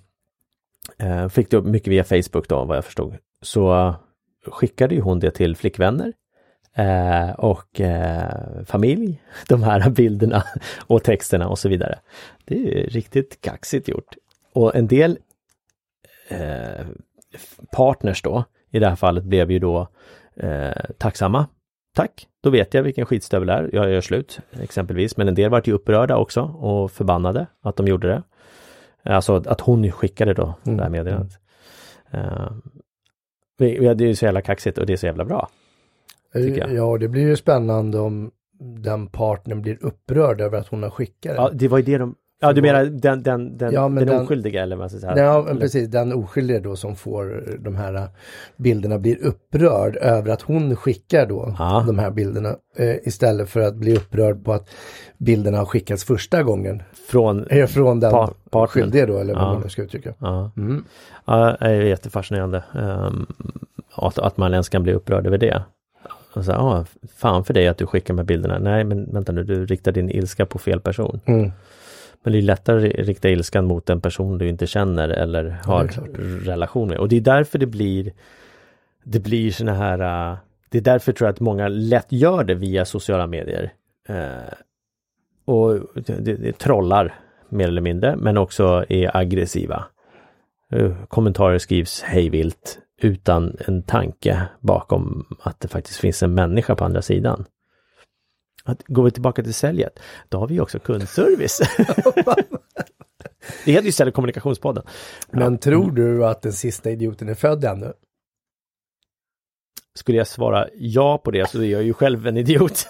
eh, 0.98 1.28
fick 1.28 1.50
det 1.50 1.56
upp 1.56 1.64
mycket 1.64 1.88
via 1.88 2.04
Facebook 2.04 2.48
då 2.48 2.64
vad 2.64 2.76
jag 2.76 2.84
förstod. 2.84 3.16
så 3.42 3.94
skickade 4.46 4.94
ju 4.94 5.00
hon 5.00 5.18
det 5.18 5.30
till 5.30 5.56
flickvänner 5.56 6.12
eh, 6.74 7.30
och 7.30 7.80
eh, 7.80 8.64
familj, 8.66 9.22
de 9.48 9.62
här 9.62 9.90
bilderna 9.90 10.42
och 10.86 11.02
texterna 11.04 11.48
och 11.48 11.58
så 11.58 11.68
vidare. 11.68 11.98
Det 12.44 12.54
är 12.54 12.86
riktigt 12.90 13.40
kaxigt 13.40 13.88
gjort. 13.88 14.14
Och 14.52 14.76
en 14.76 14.86
del 14.86 15.18
eh, 16.28 16.86
partners 17.72 18.22
då, 18.22 18.44
i 18.70 18.78
det 18.78 18.88
här 18.88 18.96
fallet 18.96 19.24
blev 19.24 19.50
ju 19.50 19.58
då 19.58 19.88
eh, 20.36 20.90
tacksamma. 20.98 21.46
Tack, 21.94 22.26
då 22.42 22.50
vet 22.50 22.74
jag 22.74 22.82
vilken 22.82 23.06
skitstövel 23.06 23.46
det 23.46 23.52
är. 23.52 23.70
Jag 23.72 23.90
gör 23.90 24.00
slut 24.00 24.40
exempelvis. 24.60 25.16
Men 25.16 25.28
en 25.28 25.34
del 25.34 25.50
vart 25.50 25.66
ju 25.66 25.72
upprörda 25.72 26.16
också 26.16 26.40
och 26.42 26.92
förbannade 26.92 27.46
att 27.62 27.76
de 27.76 27.86
gjorde 27.86 28.08
det. 28.08 28.22
Alltså 29.02 29.36
att 29.36 29.60
hon 29.60 29.92
skickade 29.92 30.34
då 30.34 30.54
mm. 30.64 30.76
det 30.76 30.82
här 30.82 30.90
meddelandet. 30.90 31.32
Uh, 32.14 32.50
det 33.58 33.86
är 33.86 34.00
ju 34.00 34.14
så 34.14 34.24
jävla 34.24 34.42
kaxigt 34.42 34.78
och 34.78 34.86
det 34.86 34.92
är 34.92 34.96
så 34.96 35.06
jävla 35.06 35.24
bra. 35.24 35.48
Ja, 36.74 36.98
det 36.98 37.08
blir 37.08 37.22
ju 37.22 37.36
spännande 37.36 37.98
om 37.98 38.30
den 38.60 39.06
partnern 39.06 39.62
blir 39.62 39.78
upprörd 39.80 40.40
över 40.40 40.58
att 40.58 40.68
hon 40.68 40.82
har 40.82 40.90
skickat 40.90 41.36
det. 41.36 41.42
Ja, 41.42 41.50
det 41.52 41.68
var 41.68 41.78
ju 41.78 41.84
det 41.84 41.98
de, 41.98 42.14
Ja, 42.42 42.52
du 42.52 42.62
menar 42.62 42.84
den, 42.84 43.22
den, 43.22 43.58
den, 43.58 43.72
ja, 43.72 43.88
den, 43.88 43.94
den 43.94 44.20
oskyldiga 44.20 44.62
eller 44.62 44.76
vad 44.76 44.90
ska 44.90 45.00
säga? 45.00 45.16
Ja, 45.16 45.42
men 45.46 45.58
precis. 45.58 45.88
Den 45.88 46.12
oskyldiga 46.12 46.60
då 46.60 46.76
som 46.76 46.96
får 46.96 47.44
de 47.58 47.76
här 47.76 48.08
bilderna 48.56 48.98
blir 48.98 49.24
upprörd 49.24 49.96
över 49.96 50.32
att 50.32 50.42
hon 50.42 50.76
skickar 50.76 51.26
då 51.26 51.54
ja. 51.58 51.84
de 51.86 51.98
här 51.98 52.10
bilderna 52.10 52.56
eh, 52.76 52.96
istället 53.02 53.50
för 53.50 53.60
att 53.60 53.74
bli 53.74 53.96
upprörd 53.96 54.44
på 54.44 54.52
att 54.52 54.68
bilderna 55.18 55.58
har 55.58 55.64
skickats 55.64 56.04
första 56.04 56.42
gången. 56.42 56.82
Från, 57.08 57.46
eh, 57.46 57.66
från 57.66 58.00
den 58.00 58.28
pa 58.50 58.66
skyldiga 58.66 59.06
då, 59.06 59.18
eller 59.18 59.34
vad 59.34 59.42
ja. 59.42 59.52
man 59.52 59.62
nu 59.62 59.68
ska 59.68 59.82
uttrycka. 59.82 60.14
Ja, 60.18 60.50
mm. 60.56 60.84
ja 61.24 61.56
det 61.60 61.66
är 61.66 61.80
jättefascinerande 61.80 62.64
um, 62.74 63.26
att, 63.94 64.18
att 64.18 64.36
man 64.36 64.52
ens 64.52 64.68
kan 64.68 64.82
bli 64.82 64.92
upprörd 64.92 65.26
över 65.26 65.38
det. 65.38 65.62
Och 66.34 66.44
så, 66.44 66.52
ah, 66.52 66.84
fan 67.16 67.44
för 67.44 67.54
dig 67.54 67.68
att 67.68 67.78
du 67.78 67.86
skickar 67.86 68.14
med 68.14 68.26
bilderna. 68.26 68.58
Nej, 68.58 68.84
men 68.84 69.12
vänta 69.12 69.32
nu, 69.32 69.44
du 69.44 69.66
riktar 69.66 69.92
din 69.92 70.10
ilska 70.10 70.46
på 70.46 70.58
fel 70.58 70.80
person. 70.80 71.20
Mm. 71.24 71.50
Men 72.22 72.32
det 72.32 72.38
är 72.38 72.42
lättare 72.42 73.00
att 73.00 73.06
rikta 73.06 73.28
ilskan 73.28 73.66
mot 73.66 73.90
en 73.90 74.00
person 74.00 74.38
du 74.38 74.48
inte 74.48 74.66
känner 74.66 75.08
eller 75.08 75.58
har 75.64 75.90
ja, 75.96 76.02
relation 76.44 76.88
med. 76.88 76.98
Och 76.98 77.08
det 77.08 77.16
är 77.16 77.20
därför 77.20 77.58
det 77.58 77.66
blir 77.66 78.12
Det 79.04 79.20
blir 79.20 79.50
såna 79.50 79.74
här 79.74 80.30
uh, 80.32 80.38
Det 80.68 80.78
är 80.78 80.82
därför 80.82 81.12
tror 81.12 81.26
jag 81.26 81.32
att 81.32 81.40
många 81.40 81.68
lätt 81.68 82.12
gör 82.12 82.44
det 82.44 82.54
via 82.54 82.84
sociala 82.84 83.26
medier. 83.26 83.72
Uh, 84.10 84.52
och 85.44 85.78
det, 85.94 86.36
det, 86.36 86.58
trollar 86.58 87.14
mer 87.48 87.68
eller 87.68 87.80
mindre 87.80 88.16
men 88.16 88.38
också 88.38 88.84
är 88.88 89.16
aggressiva. 89.16 89.84
Uh, 90.74 91.04
kommentarer 91.04 91.58
skrivs 91.58 92.02
hejvilt 92.02 92.78
utan 93.02 93.56
en 93.66 93.82
tanke 93.82 94.42
bakom 94.60 95.26
att 95.40 95.60
det 95.60 95.68
faktiskt 95.68 96.00
finns 96.00 96.22
en 96.22 96.34
människa 96.34 96.74
på 96.74 96.84
andra 96.84 97.02
sidan. 97.02 97.44
Att, 98.70 98.82
går 98.86 99.02
vi 99.02 99.10
tillbaka 99.10 99.42
till 99.42 99.54
säljet, 99.54 99.98
då 100.28 100.38
har 100.38 100.48
vi 100.48 100.60
också 100.60 100.78
kundservice. 100.78 101.58
det 103.64 103.72
heter 103.72 103.82
ju 103.82 103.88
istället 103.88 104.14
kommunikationspodden. 104.14 104.84
Men 105.30 105.52
ja. 105.52 105.58
tror 105.58 105.90
du 105.90 106.26
att 106.26 106.42
den 106.42 106.52
sista 106.52 106.90
idioten 106.90 107.28
är 107.28 107.34
född 107.34 107.64
ännu? 107.64 107.92
Skulle 109.94 110.18
jag 110.18 110.26
svara 110.26 110.68
ja 110.74 111.18
på 111.18 111.30
det 111.30 111.50
så 111.50 111.62
är 111.62 111.66
jag 111.66 111.82
ju 111.82 111.92
själv 111.92 112.26
en 112.26 112.36
idiot. 112.36 112.88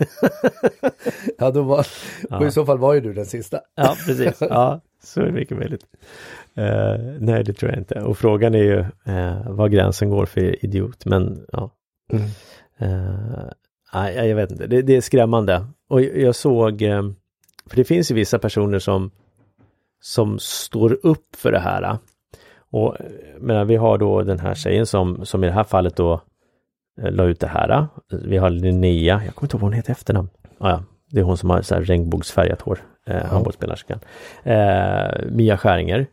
ja, 1.39 1.51
då 1.51 1.63
var, 1.63 1.87
ja. 2.31 2.47
i 2.47 2.51
så 2.51 2.67
fall 2.67 2.79
var 2.79 2.95
ju 2.95 3.01
du 3.01 3.13
den 3.13 3.27
sista. 3.27 3.61
ja, 3.75 3.97
precis. 4.07 4.37
Ja, 4.41 4.81
så 5.03 5.21
är 5.21 5.25
det 5.25 5.33
mycket 5.33 5.57
möjligt. 5.57 5.85
Uh, 6.59 7.19
nej, 7.21 7.45
det 7.45 7.53
tror 7.53 7.71
jag 7.71 7.81
inte. 7.81 8.01
Och 8.01 8.19
frågan 8.19 8.55
är 8.55 8.63
ju 8.63 8.79
uh, 8.79 9.51
var 9.51 9.69
gränsen 9.69 10.11
går 10.11 10.27
för 10.27 10.65
idiot, 10.65 11.05
men 11.05 11.47
ja. 11.53 11.71
Mm. 12.13 12.31
Nej, 13.95 14.29
jag 14.29 14.37
vet 14.37 14.51
inte. 14.51 14.67
Det, 14.67 14.83
det, 14.83 14.97
är 14.97 15.01
skrämmande. 15.01 15.67
Och 15.89 16.03
jag 16.03 16.35
såg, 16.35 16.83
eh, 16.83 17.03
för 17.67 17.77
det 17.77 17.85
finns 17.85 18.11
ju 18.11 18.15
vissa 18.15 18.39
personer 18.39 18.79
som, 18.79 19.11
som 20.01 20.39
står 20.39 21.07
upp 21.07 21.37
för 21.37 21.53
det 21.53 21.59
här. 21.59 21.99
Och 22.71 22.97
men 23.41 23.67
vi 23.67 23.77
har 23.77 23.99
då 23.99 24.23
den 24.23 24.39
här 24.39 24.55
tjejen 24.55 24.87
som, 24.87 25.27
som 25.27 25.45
i 25.45 25.47
det 25.47 25.53
här 25.53 25.65
fallet 25.65 25.97
då 25.97 26.21
eh, 27.01 27.13
la 27.13 27.25
ut 27.25 27.41
det 27.41 27.47
här. 27.47 27.87
Vi 28.09 28.37
har 28.37 28.51
Linnea, 28.51 29.23
jag 29.25 29.35
kommer 29.35 29.47
inte 29.47 29.57
ihåg 29.57 29.61
vad 29.61 29.71
hon 29.71 29.73
heter 29.73 29.93
efternamn. 29.93 30.29
Ah, 30.59 30.71
ja, 30.71 30.85
det 31.11 31.21
är 31.21 31.25
hon 31.25 31.37
som 31.37 31.51
har 31.51 31.63
så 31.63 31.75
här 31.75 31.83
regnbågsfärgat 31.83 32.61
hår, 32.61 32.79
eh, 33.07 33.17
ja. 33.17 33.27
handbollsspelerskan. 33.27 34.01
Eh, 34.43 35.27
Mia 35.31 35.59
Skäringer 35.59 36.07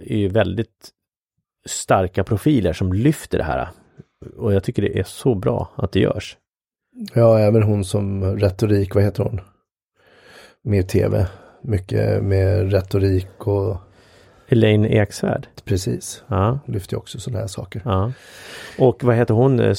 är 0.00 0.16
ju 0.16 0.28
väldigt 0.28 0.90
starka 1.66 2.24
profiler 2.24 2.72
som 2.72 2.92
lyfter 2.92 3.38
det 3.38 3.44
här. 3.44 3.68
Och 4.36 4.52
jag 4.54 4.64
tycker 4.64 4.82
det 4.82 4.98
är 4.98 5.04
så 5.04 5.34
bra 5.34 5.70
att 5.76 5.92
det 5.92 6.00
görs. 6.00 6.36
Ja, 7.14 7.38
även 7.38 7.62
hon 7.62 7.84
som 7.84 8.36
retorik, 8.36 8.94
vad 8.94 9.04
heter 9.04 9.22
hon? 9.22 9.40
Med 10.62 10.88
tv. 10.88 11.26
Mycket 11.62 12.22
med 12.22 12.72
retorik 12.72 13.46
och... 13.46 13.76
Elaine 14.48 14.84
Eksvärd. 14.84 15.46
Precis. 15.64 16.22
Ja. 16.26 16.58
Lyfter 16.66 16.96
också 16.96 17.20
sådana 17.20 17.40
här 17.40 17.46
saker. 17.46 17.82
Ja. 17.84 18.12
Och 18.78 19.04
vad 19.04 19.16
heter 19.16 19.34
hon? 19.34 19.60
Eh, 19.60 19.74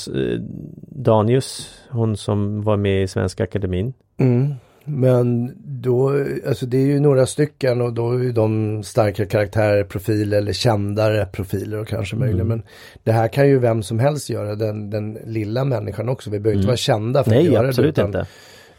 Danius, 0.92 1.80
hon 1.90 2.18
som 2.18 2.62
var 2.62 2.78
med 2.78 3.04
i 3.04 3.08
Svenska 3.08 3.44
Akademin. 3.44 3.94
Mm. 4.18 4.54
Men 4.90 5.54
då, 5.82 6.26
alltså 6.48 6.66
det 6.66 6.78
är 6.78 6.86
ju 6.86 7.00
några 7.00 7.26
stycken 7.26 7.82
och 7.82 7.94
då 7.94 8.12
är 8.12 8.20
ju 8.20 8.32
de 8.32 8.84
starka 8.84 9.26
karaktärer, 9.26 9.84
profiler 9.84 10.38
eller 10.38 10.54
kändare 10.54 11.26
profiler 11.26 11.78
och 11.78 11.88
kanske 11.88 12.16
möjligen. 12.16 12.46
Mm. 12.46 12.58
Men 12.58 12.64
det 13.04 13.12
här 13.12 13.28
kan 13.28 13.48
ju 13.48 13.60
vem 13.60 13.84
som 13.84 14.00
helst 14.00 14.30
göra, 14.30 14.56
den, 14.56 14.90
den 14.90 15.18
lilla 15.26 15.64
människan 15.64 16.10
också. 16.10 16.30
Vi 16.30 16.40
behöver 16.40 16.56
mm. 16.56 16.60
inte 16.60 16.68
vara 16.68 16.78
kända 16.78 17.24
för 17.24 17.32
Nej, 17.32 17.48
att 17.48 17.54
göra 17.54 17.68
absolut 17.68 17.96
det. 17.96 18.02
Utan, 18.02 18.22
inte. 18.22 18.28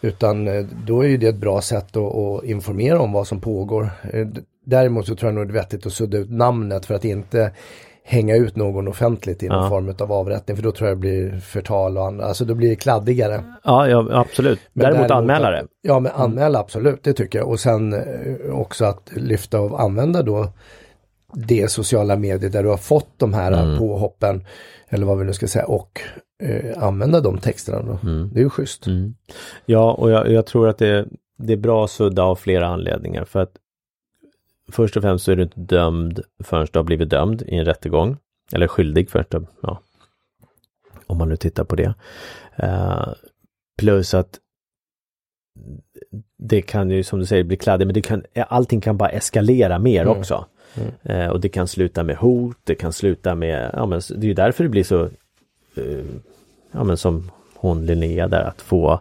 utan 0.01 0.49
eh, 0.49 0.67
då 0.87 1.05
är 1.05 1.09
ju 1.09 1.17
det 1.17 1.29
ett 1.29 1.41
bra 1.41 1.61
sätt 1.61 1.97
att, 1.97 2.15
att 2.17 2.45
informera 2.45 3.01
om 3.01 3.13
vad 3.13 3.27
som 3.27 3.41
pågår. 3.41 3.91
Eh, 4.13 4.27
däremot 4.65 5.07
så 5.07 5.17
tror 5.17 5.29
jag 5.29 5.35
nog 5.35 5.47
det 5.49 5.53
är 5.53 5.63
vettigt 5.63 5.87
att 5.87 5.93
sudda 5.93 6.19
ut 6.19 6.31
namnet 6.31 6.87
för 6.87 6.95
att 6.95 7.05
inte 7.05 7.53
hänga 8.03 8.37
ut 8.37 8.57
någon 8.57 8.89
offentligt 8.89 9.43
i 9.43 9.49
någon 9.49 9.63
ja. 9.63 9.69
form 9.69 9.95
av 10.01 10.13
avrättning 10.13 10.57
för 10.57 10.65
då 10.65 10.73
tror 10.73 10.89
jag 10.89 10.97
det 10.97 11.01
blir 11.01 11.41
förtal 11.41 11.99
och 11.99 12.07
andra, 12.07 12.25
alltså 12.25 12.45
då 12.45 12.55
blir 12.55 12.69
det 12.69 12.77
kladdigare. 12.77 13.45
Ja, 13.65 13.89
ja 13.89 14.07
absolut. 14.11 14.61
Men 14.73 14.83
däremot, 14.85 15.09
däremot 15.09 15.31
anmäla 15.31 15.51
det. 15.51 15.67
Ja, 15.83 16.01
men 16.01 16.13
anmäla 16.13 16.59
absolut, 16.59 17.03
det 17.03 17.13
tycker 17.13 17.39
jag. 17.39 17.49
Och 17.49 17.61
sen 17.61 17.93
eh, 17.93 18.51
också 18.53 18.85
att 18.85 19.11
lyfta 19.13 19.61
och 19.61 19.81
använda 19.81 20.23
då 20.23 20.53
det 21.33 21.71
sociala 21.71 22.17
medier 22.17 22.51
där 22.51 22.63
du 22.63 22.69
har 22.69 22.77
fått 22.77 23.09
de 23.17 23.35
här 23.35 23.53
mm. 23.53 23.79
påhoppen, 23.79 24.45
eller 24.89 25.07
vad 25.07 25.19
vi 25.19 25.25
nu 25.25 25.33
ska 25.33 25.49
säga, 25.49 25.67
och 25.67 26.01
eh, 26.43 26.83
använda 26.83 27.21
de 27.21 27.39
texterna 27.39 27.83
då. 27.83 28.09
Mm. 28.09 28.31
Det 28.33 28.41
är 28.41 28.45
ju 28.45 28.51
schysst. 28.51 28.87
Mm. 28.87 29.15
Ja, 29.67 29.93
och 29.93 30.11
jag, 30.11 30.31
jag, 30.31 30.47
tror 30.47 30.69
att 30.69 30.79
det, 30.79 31.07
det 31.39 31.53
är 31.53 31.57
bra 31.57 31.85
att 31.85 31.91
sudda 31.91 32.23
av 32.23 32.37
flera 32.37 32.67
anledningar 32.67 33.25
för 33.25 33.41
att 33.41 33.53
först 34.71 34.97
och 34.97 35.03
främst 35.03 35.25
så 35.25 35.33
är 35.33 35.37
du 35.37 35.43
inte 35.43 35.61
dömd 35.61 36.21
förrän 36.45 36.67
du 36.73 36.79
har 36.79 36.85
blivit 36.85 37.11
dömd 37.11 37.43
i 37.43 37.57
en 37.57 37.65
rättegång. 37.65 38.17
Eller 38.53 38.69
skyldig 38.69 39.11
först, 39.11 39.35
ja. 39.63 39.81
Om 41.07 41.19
man 41.19 41.29
nu 41.29 41.37
tittar 41.37 41.65
på 41.65 41.77
det. 41.77 41.95
Uh, 42.63 43.13
plus 43.79 44.15
att 44.15 44.39
det 46.39 46.63
kan 46.63 46.91
ju 46.91 47.03
som 47.03 47.19
du 47.19 47.27
säger 47.27 47.45
bli 47.45 47.57
kladdigt, 47.57 47.87
men 47.87 47.95
det 47.95 48.03
kan, 48.03 48.25
allting 48.49 48.81
kan 48.81 48.97
bara 48.97 49.09
eskalera 49.09 49.79
mer 49.79 50.03
mm. 50.03 50.19
också. 50.19 50.47
Mm. 50.75 51.21
Uh, 51.21 51.31
och 51.31 51.41
det 51.41 51.49
kan 51.49 51.69
sluta 51.69 52.03
med 52.03 52.17
hot, 52.17 52.57
det 52.65 52.75
kan 52.75 52.93
sluta 52.93 53.35
med, 53.35 53.71
ja 53.73 53.87
men 53.87 54.01
det 54.09 54.27
är 54.27 54.29
ju 54.29 54.35
därför 54.35 54.65
det 54.65 54.71
blir 54.71 54.85
så, 54.85 55.09
uh, 55.79 56.05
ja 56.73 56.85
men 56.85 56.97
som 56.97 57.31
hon 57.55 57.87
Linnea 57.87 58.29
där, 58.29 58.43
att 58.43 58.63
få 58.63 59.01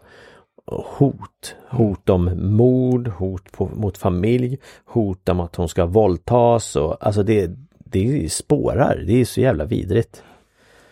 hot. 0.70 1.56
Hot 1.70 2.10
om 2.10 2.32
mord, 2.56 3.08
hot 3.08 3.52
på, 3.52 3.66
mot 3.66 3.98
familj, 3.98 4.58
hot 4.86 5.30
om 5.30 5.40
att 5.40 5.56
hon 5.56 5.70
ska 5.70 5.86
våldtas 5.86 6.76
och 6.76 7.06
alltså 7.06 7.24
det, 7.24 7.52
det 7.78 8.32
spårar. 8.32 9.04
Det 9.08 9.22
är 9.22 9.26
så 9.26 9.42
jävla 9.42 9.66
vidrigt. 9.66 10.24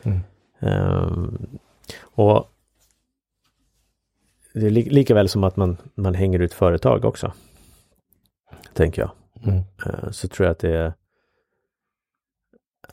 Mm. 0.04 0.20
Um, 0.60 1.48
och 2.02 2.52
det 4.54 4.66
är 4.66 4.70
li 4.70 4.90
lika 4.90 5.14
väl 5.14 5.30
som 5.30 5.44
att 5.44 5.56
man, 5.56 5.78
man 5.96 6.16
hänger 6.16 6.40
ut 6.40 6.54
företag 6.54 7.06
också. 7.06 7.34
Tänker 8.74 9.02
jag. 9.02 9.12
Mm. 9.44 9.64
Uh, 9.86 10.12
så 10.12 10.28
tror 10.28 10.46
jag 10.46 10.52
att 10.52 10.60
det 10.60 10.76
är 10.76 10.94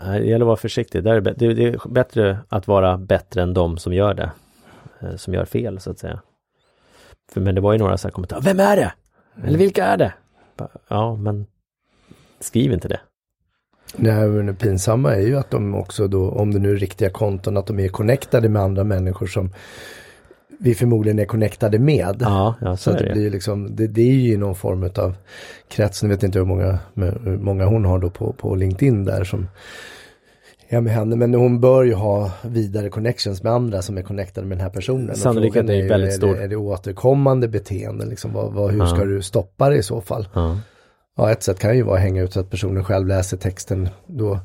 det 0.02 0.26
gäller 0.26 0.44
att 0.44 0.46
vara 0.46 0.56
försiktig. 0.56 1.04
Det 1.04 1.10
är, 1.10 1.20
det 1.20 1.64
är 1.64 1.88
bättre 1.88 2.38
att 2.48 2.66
vara 2.66 2.98
bättre 2.98 3.42
än 3.42 3.54
de 3.54 3.78
som 3.78 3.92
gör 3.92 4.14
det. 4.14 4.32
Uh, 5.02 5.16
som 5.16 5.34
gör 5.34 5.44
fel 5.44 5.80
så 5.80 5.90
att 5.90 5.98
säga. 5.98 6.20
För, 7.32 7.40
men 7.40 7.54
det 7.54 7.60
var 7.60 7.72
ju 7.72 7.78
några 7.78 7.98
så 7.98 8.08
här 8.08 8.12
kommentarer. 8.12 8.42
Vem 8.42 8.60
är 8.60 8.76
det? 8.76 8.92
Mm. 9.36 9.48
Eller 9.48 9.58
vilka 9.58 9.84
är 9.84 9.96
det? 9.96 10.12
Ja, 10.88 11.16
men 11.16 11.46
skriv 12.40 12.72
inte 12.72 12.88
det. 12.88 13.00
Nej, 13.96 14.28
men 14.28 14.46
det 14.46 14.54
pinsamma 14.54 15.14
är 15.14 15.20
ju 15.20 15.38
att 15.38 15.50
de 15.50 15.74
också 15.74 16.08
då, 16.08 16.30
om 16.30 16.52
det 16.52 16.58
nu 16.58 16.72
är 16.72 16.76
riktiga 16.76 17.10
konton, 17.10 17.56
att 17.56 17.66
de 17.66 17.80
är 17.80 17.88
connectade 17.88 18.48
med 18.48 18.62
andra 18.62 18.84
människor 18.84 19.26
som 19.26 19.50
vi 20.58 20.74
förmodligen 20.74 21.18
är 21.18 21.24
connectade 21.24 21.78
med. 21.78 22.16
Ja, 22.20 22.54
ja 22.60 22.76
så, 22.76 22.90
så 22.92 22.98
det. 22.98 23.12
blir 23.12 23.30
liksom, 23.30 23.76
det, 23.76 23.86
det, 23.86 24.02
är 24.02 24.14
ju 24.14 24.36
någon 24.36 24.54
form 24.54 24.90
av 24.96 25.14
krets, 25.68 26.02
nu 26.02 26.08
vet 26.08 26.22
inte 26.22 26.38
hur 26.38 26.46
många, 26.46 26.78
hur 26.94 27.38
många 27.38 27.64
hon 27.64 27.84
har 27.84 27.98
då 27.98 28.10
på, 28.10 28.32
på 28.32 28.54
LinkedIn 28.54 29.04
där 29.04 29.24
som 29.24 29.48
Ja 30.68 30.80
med 30.80 30.92
henne, 30.92 31.16
men 31.16 31.34
hon 31.34 31.60
bör 31.60 31.82
ju 31.84 31.94
ha 31.94 32.30
vidare 32.42 32.88
connections 32.88 33.42
med 33.42 33.52
andra 33.52 33.82
som 33.82 33.98
är 33.98 34.02
connectade 34.02 34.46
med 34.46 34.58
den 34.58 34.62
här 34.64 34.70
personen. 34.72 35.16
Sannolikheten 35.16 35.70
är 35.70 35.74
ju 35.74 35.88
väldigt 35.88 36.10
är 36.12 36.16
stor. 36.16 36.34
Det, 36.34 36.42
är 36.42 36.48
det 36.48 36.56
återkommande 36.56 37.48
beteende 37.48 38.06
liksom? 38.06 38.32
Vad, 38.32 38.52
vad, 38.52 38.70
hur 38.70 38.78
Ja. 38.78 38.86
ska 38.86 39.04
du 39.04 39.22
stoppa 39.22 39.68
det 39.70 39.76
i 39.76 39.82
så 39.82 40.00
fall? 40.00 40.28
Ja. 40.34 40.58
Ja, 41.16 41.30
ett 41.30 41.42
sätt 41.42 41.58
kan 41.58 41.76
ju 41.76 41.82
vara 41.82 41.96
att 41.96 42.02
hänga 42.02 42.22
ut 42.22 42.32
så 42.32 42.40
att 42.40 42.50
personen 42.50 42.84
själv 42.84 43.06
läser 43.06 43.36
texten 43.36 43.88
då 44.06 44.38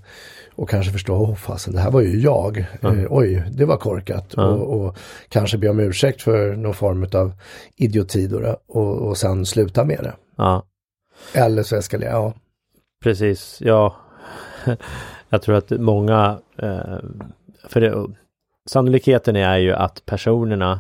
och 0.56 0.70
kanske 0.70 0.92
förstå, 0.92 1.16
åh 1.16 1.36
fasen 1.36 1.74
det 1.74 1.80
här 1.80 1.92
var 1.92 2.02
ju 2.02 2.20
jag, 2.20 2.66
Ja. 2.82 2.96
eh, 2.96 3.06
oj 3.10 3.44
det 3.52 3.66
var 3.66 3.78
korkat 3.78 4.34
och, 4.34 4.82
och 4.82 4.98
kanske 5.30 5.58
be 5.58 5.70
om 5.70 5.80
ursäkt 5.80 6.22
för 6.22 6.56
någon 6.56 6.74
form 6.74 7.08
av 7.14 7.32
idioti 7.76 8.28
då, 8.28 8.58
och, 8.68 8.98
och 9.08 9.18
sen 9.18 9.46
sluta 9.46 9.84
med 9.86 10.00
det. 10.04 10.14
ja, 10.38 10.64
Eller 11.34 11.64
så 11.64 11.76
eskalerar, 11.76 12.12
ja. 12.12 12.34
precis. 13.04 13.58
Ja, 13.62 13.96
jag 15.30 15.42
tror 15.42 15.56
att 15.56 15.70
många, 15.70 16.40
eh, 16.58 16.98
för 17.64 17.82
det, 17.82 18.08
sannolikheten 18.66 19.36
är 19.36 19.58
ju 19.58 19.74
att 19.74 20.06
personerna, 20.06 20.80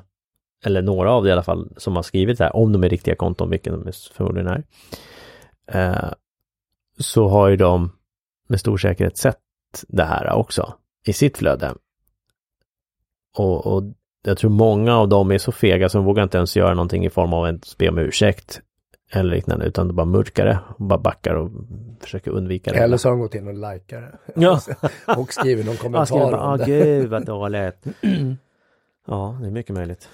eller 0.65 0.82
några 0.82 1.12
av 1.12 1.24
det 1.24 1.29
i 1.29 1.32
alla 1.32 1.44
fall, 1.44 1.70
som 1.77 1.96
har 1.96 2.03
skrivit 2.03 2.38
det 2.38 2.44
här, 2.44 2.56
om 2.56 2.72
de 2.72 2.84
är 2.84 2.89
riktiga 2.89 3.15
konton, 3.15 3.50
vilket 3.50 3.74
de 3.74 3.91
förmodligen 4.13 4.48
är, 4.48 4.63
eh, 5.68 6.13
så 6.98 7.27
har 7.27 7.50
ju 7.50 7.56
de 7.56 7.91
med 8.48 8.60
stor 8.60 8.77
säkerhet 8.77 9.18
sett 9.18 9.38
det 9.88 10.03
här 10.03 10.34
också 10.34 10.74
i 11.06 11.13
sitt 11.13 11.38
flöde. 11.38 11.74
Och, 13.38 13.68
och 13.68 13.84
jag 14.24 14.38
tror 14.38 14.51
många 14.51 14.98
av 14.98 15.10
dem 15.10 15.32
är 15.32 15.38
så 15.38 15.51
fega 15.51 15.89
som 15.89 16.06
vågar 16.06 16.24
inte 16.24 16.38
ens 16.38 16.58
göra 16.58 16.74
någonting 16.74 17.06
i 17.06 17.10
form 17.10 17.34
av 17.34 17.44
att 17.44 17.77
be 17.77 17.89
om 17.89 17.98
ursäkt 17.98 18.62
eller 19.12 19.36
liknande, 19.36 19.66
utan 19.66 19.88
de 19.88 19.94
bara 19.94 20.06
mörkar 20.06 20.46
det 20.46 20.60
och 20.78 20.86
bara 20.86 21.00
backar 21.00 21.36
och 21.36 21.51
försöker 22.00 22.32
undvika 22.32 22.72
det. 22.72 22.78
Eller 22.78 22.98
så 22.98 23.08
har 23.08 23.12
de 23.12 23.20
gått 23.22 23.36
in 23.36 23.48
och 23.48 23.54
likat 23.54 23.89
det. 23.89 24.20
Ja. 24.36 24.62
och 25.18 25.34
skrivit 25.34 25.66
någon 25.66 25.75
Ja, 25.75 25.82
kommentar 25.82 26.06
skriver 26.06 26.32
bara, 26.32 26.42
ah, 26.42 26.58
gud 26.58 27.10
vad 27.10 27.25
dåligt. 27.25 27.75
ja, 29.08 29.38
det 29.42 29.48
är 29.48 29.51
mycket 29.51 29.75
möjligt. 29.75 30.10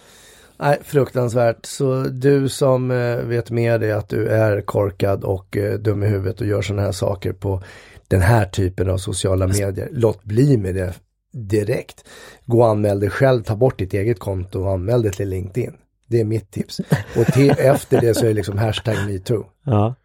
Nej, 0.58 0.78
fruktansvärt. 0.84 1.66
Så 1.66 2.04
du 2.04 2.50
som 2.50 2.92
eh, 2.92 3.18
vet 3.18 3.52
med 3.52 3.82
dig 3.82 3.92
att 3.92 4.10
du 4.10 4.28
är 4.28 4.62
korkad 4.62 5.24
och 5.24 5.58
eh, 5.58 5.80
dum 5.80 6.04
i 6.04 6.08
huvudet 6.08 6.42
och 6.42 6.48
gör 6.48 6.62
sådana 6.62 6.82
här 6.82 6.92
saker 6.92 7.34
på 7.34 7.62
den 8.08 8.22
här 8.22 8.46
typen 8.46 8.90
av 8.90 8.98
sociala 8.98 9.48
medier. 9.48 9.90
Låt 9.92 10.24
bli 10.24 10.58
med 10.58 10.76
det 10.76 10.94
direkt. 11.32 12.06
Gå 12.46 12.60
och 12.60 12.68
anmäl 12.68 13.00
dig 13.00 13.10
själv, 13.10 13.44
ta 13.44 13.56
bort 13.56 13.80
ditt 13.80 13.94
eget 13.94 14.20
konto 14.20 14.62
och 14.62 14.72
anmäl 14.72 15.02
dig 15.02 15.12
till 15.12 15.30
LinkedIn. 15.30 15.74
Det 16.08 16.20
är 16.20 16.26
mitt 16.26 16.52
tips. 16.52 16.80
Och 17.18 17.26
till, 17.26 17.50
efter 17.58 18.02
det 18.02 18.16
så 18.16 18.24
är 18.24 18.28
det 18.28 18.34
liksom 18.34 18.58
hashtag 18.58 18.96
metoo. 19.08 19.46
Ja. 19.64 19.96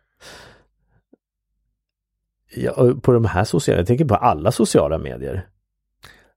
Ja, 2.54 2.94
på 3.02 3.12
de 3.12 3.24
här 3.24 3.44
sociala, 3.44 3.80
jag 3.80 3.86
tänker 3.86 4.04
på 4.04 4.14
alla 4.14 4.52
sociala 4.52 4.98
medier. 4.98 5.48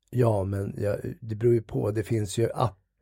Ja, 0.10 0.44
men 0.44 0.76
ja, 0.78 0.96
det 1.22 1.36
beror 1.36 1.54
ju 1.54 1.62
på. 1.62 1.92
Det 1.92 2.04
finns 2.04 2.38
ju 2.38 2.50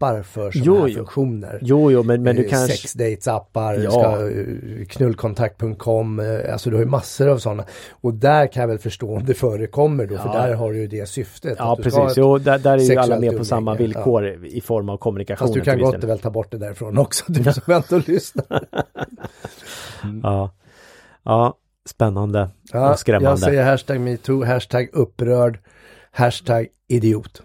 appar 0.04 0.22
för 0.24 0.52
sådana 0.52 0.66
Jo, 0.66 0.82
här 0.82 0.88
jo. 0.88 0.96
funktioner. 0.96 1.60
Jo, 1.62 1.92
jo, 1.92 2.04
men, 2.04 2.24
men 2.24 2.36
du 2.36 2.44
Eh, 2.46 2.50
kanske... 2.50 2.78
Sexdatesappar, 2.78 3.74
Ja. 3.74 4.28
eh, 4.30 4.86
knullkontakt.com, 4.86 6.20
eh, 6.20 6.54
alltså 6.54 6.70
du 6.70 6.76
har 6.76 6.84
ju 6.84 6.90
massor 6.90 7.28
av 7.28 7.38
sådana. 7.38 7.66
Och 7.92 8.14
där 8.14 8.48
kan 8.48 8.62
jag 8.62 8.68
väl 8.68 8.80
förstå 8.80 9.16
om 9.16 9.26
det 9.26 9.34
förekommer 9.34 10.06
då, 10.06 10.18
för 10.18 10.30
Ja. 10.30 10.34
där 10.34 10.54
har 10.54 10.72
du 10.72 10.78
ju 10.80 10.88
det 10.88 11.10
syftet. 11.10 11.56
Ja, 11.60 11.78
precis. 11.84 12.14
Jo, 12.18 12.38
där, 12.38 12.60
där 12.60 12.78
är 12.78 12.82
ju 12.82 12.96
alla 12.96 13.20
med 13.20 13.38
på 13.38 13.46
samma 13.46 13.72
ja. 13.72 13.78
villkor 13.78 14.46
i 14.46 14.62
form 14.62 14.90
av 14.90 14.98
kommunikation. 14.98 15.48
Fast 15.48 15.54
du 15.54 15.62
kan 15.62 15.80
gott 15.80 16.02
del. 16.02 16.08
väl 16.08 16.20
ta 16.20 16.30
bort 16.30 16.52
det 16.52 16.58
därifrån 16.58 16.98
också, 16.98 17.24
du 17.28 17.44
som 17.54 17.74
ändå 17.74 18.02
lyssnar. 18.08 18.64
Ja. 20.24 20.52
ja, 21.24 21.58
spännande 21.90 22.50
Ja, 22.74 22.92
och 22.92 23.00
skrämmande. 23.00 23.30
jag 23.30 23.40
säger 23.40 23.64
hashtag 23.64 24.00
metoo, 24.00 24.44
hashtag 24.44 24.90
upprörd, 24.94 25.60
hashtag 26.12 26.68
idiot. 26.88 27.42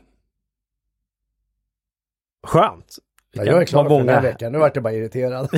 Skönt! 2.47 2.97
Ja, 3.33 3.45
jag 3.45 3.61
är 3.62 3.65
klar 3.67 3.83
Vad 3.83 3.93
för 3.93 3.99
den 3.99 4.09
här 4.09 4.17
många- 4.17 4.29
veckan, 4.33 4.53
nu 4.53 4.59
vart 4.59 4.76
jag 4.76 4.83
bara 4.83 4.93
irriterad. 4.95 5.49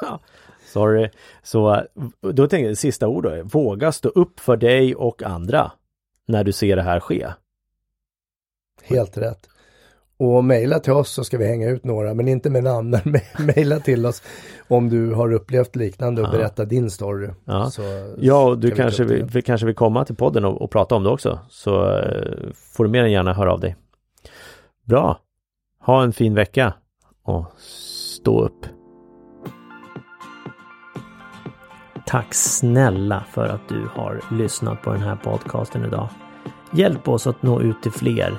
Sorry. 0.72 1.10
Så 1.42 1.84
då 2.20 2.46
tänker 2.48 2.68
jag, 2.68 2.78
sista 2.78 3.08
ord 3.08 3.24
då. 3.24 3.42
Våga 3.44 3.92
stå 3.92 4.08
upp 4.08 4.40
för 4.40 4.56
dig 4.56 4.94
och 4.94 5.22
andra 5.22 5.72
när 6.28 6.44
du 6.44 6.52
ser 6.52 6.76
det 6.76 6.82
här 6.82 7.00
ske. 7.00 7.26
Helt 8.82 9.18
rätt. 9.18 9.46
Och 10.16 10.44
mejla 10.44 10.78
till 10.80 10.92
oss 10.92 11.10
så 11.10 11.24
ska 11.24 11.38
vi 11.38 11.46
hänga 11.46 11.68
ut 11.70 11.84
några, 11.84 12.14
men 12.14 12.28
inte 12.28 12.50
med 12.50 12.64
namn, 12.64 12.96
mejla 13.38 13.80
till 13.80 14.06
oss 14.06 14.22
om 14.68 14.88
du 14.88 15.12
har 15.14 15.32
upplevt 15.32 15.76
liknande 15.76 16.22
och 16.22 16.28
Ja. 16.28 16.32
berätta 16.32 16.64
din 16.64 16.90
story. 16.90 17.28
Ja. 17.44 17.70
Ja, 18.18 18.44
och 18.44 18.58
du 18.58 18.70
vi 18.70 18.76
kanske, 18.76 19.04
vill, 19.04 19.24
vi 19.24 19.42
kanske 19.42 19.66
vill 19.66 19.74
komma 19.74 20.04
till 20.04 20.16
podden 20.16 20.44
och, 20.44 20.62
och 20.62 20.70
prata 20.70 20.94
om 20.94 21.02
det 21.04 21.10
också. 21.10 21.38
Så 21.48 21.98
eh, 21.98 22.36
får 22.54 22.84
du 22.84 22.90
mer 22.90 23.04
än 23.04 23.12
gärna 23.12 23.32
höra 23.32 23.52
av 23.52 23.60
dig. 23.60 23.76
Bra! 24.84 25.20
Ha 25.80 26.02
en 26.02 26.12
fin 26.12 26.34
vecka 26.34 26.74
och 27.24 27.52
stå 27.58 28.40
upp. 28.40 28.66
Tack 32.06 32.34
snälla 32.34 33.24
för 33.30 33.48
att 33.48 33.68
du 33.68 33.88
har 33.94 34.20
lyssnat 34.30 34.82
på 34.82 34.92
den 34.92 35.02
här 35.02 35.16
podcasten 35.16 35.84
idag. 35.84 36.08
Hjälp 36.72 37.08
oss 37.08 37.26
att 37.26 37.42
nå 37.42 37.60
ut 37.60 37.82
till 37.82 37.92
fler. 37.92 38.38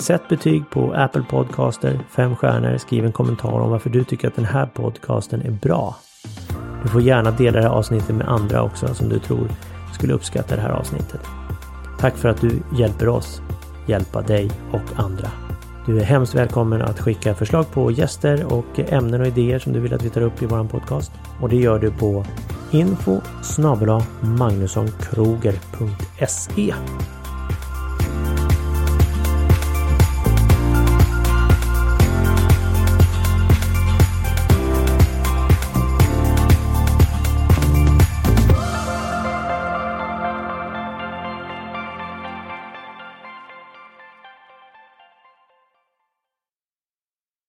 Sätt 0.00 0.28
betyg 0.28 0.70
på 0.70 0.92
Apple 0.92 1.24
Podcaster, 1.30 2.00
fem 2.10 2.36
stjärnor, 2.36 2.76
skriv 2.76 3.04
en 3.04 3.12
kommentar 3.12 3.60
om 3.60 3.70
varför 3.70 3.90
du 3.90 4.04
tycker 4.04 4.28
att 4.28 4.36
den 4.36 4.44
här 4.44 4.66
podcasten 4.66 5.42
är 5.42 5.50
bra. 5.50 5.96
Du 6.82 6.88
får 6.88 7.00
gärna 7.00 7.30
dela 7.30 7.60
det 7.60 7.68
här 7.68 7.74
avsnittet 7.74 8.16
med 8.16 8.28
andra 8.28 8.62
också 8.62 8.94
som 8.94 9.08
du 9.08 9.18
tror 9.18 9.48
skulle 9.94 10.12
uppskatta 10.12 10.56
det 10.56 10.62
här 10.62 10.70
avsnittet. 10.70 11.20
Tack 11.98 12.16
för 12.16 12.28
att 12.28 12.40
du 12.40 12.62
hjälper 12.78 13.08
oss 13.08 13.42
hjälpa 13.86 14.22
dig 14.22 14.50
och 14.72 15.04
andra. 15.04 15.43
Du 15.86 15.98
är 15.98 16.04
hemskt 16.04 16.34
välkommen 16.34 16.82
att 16.82 17.00
skicka 17.00 17.34
förslag 17.34 17.70
på 17.70 17.90
gäster 17.90 18.52
och 18.52 18.78
ämnen 18.78 19.20
och 19.20 19.26
idéer 19.26 19.58
som 19.58 19.72
du 19.72 19.80
vill 19.80 19.94
att 19.94 20.02
vi 20.02 20.10
tar 20.10 20.20
upp 20.20 20.42
i 20.42 20.46
vår 20.46 20.64
podcast. 20.64 21.12
Och 21.40 21.48
det 21.48 21.56
gör 21.56 21.78
du 21.78 21.90
på 21.90 22.24
info 22.72 23.20
magnussonkroger.se 24.20 26.74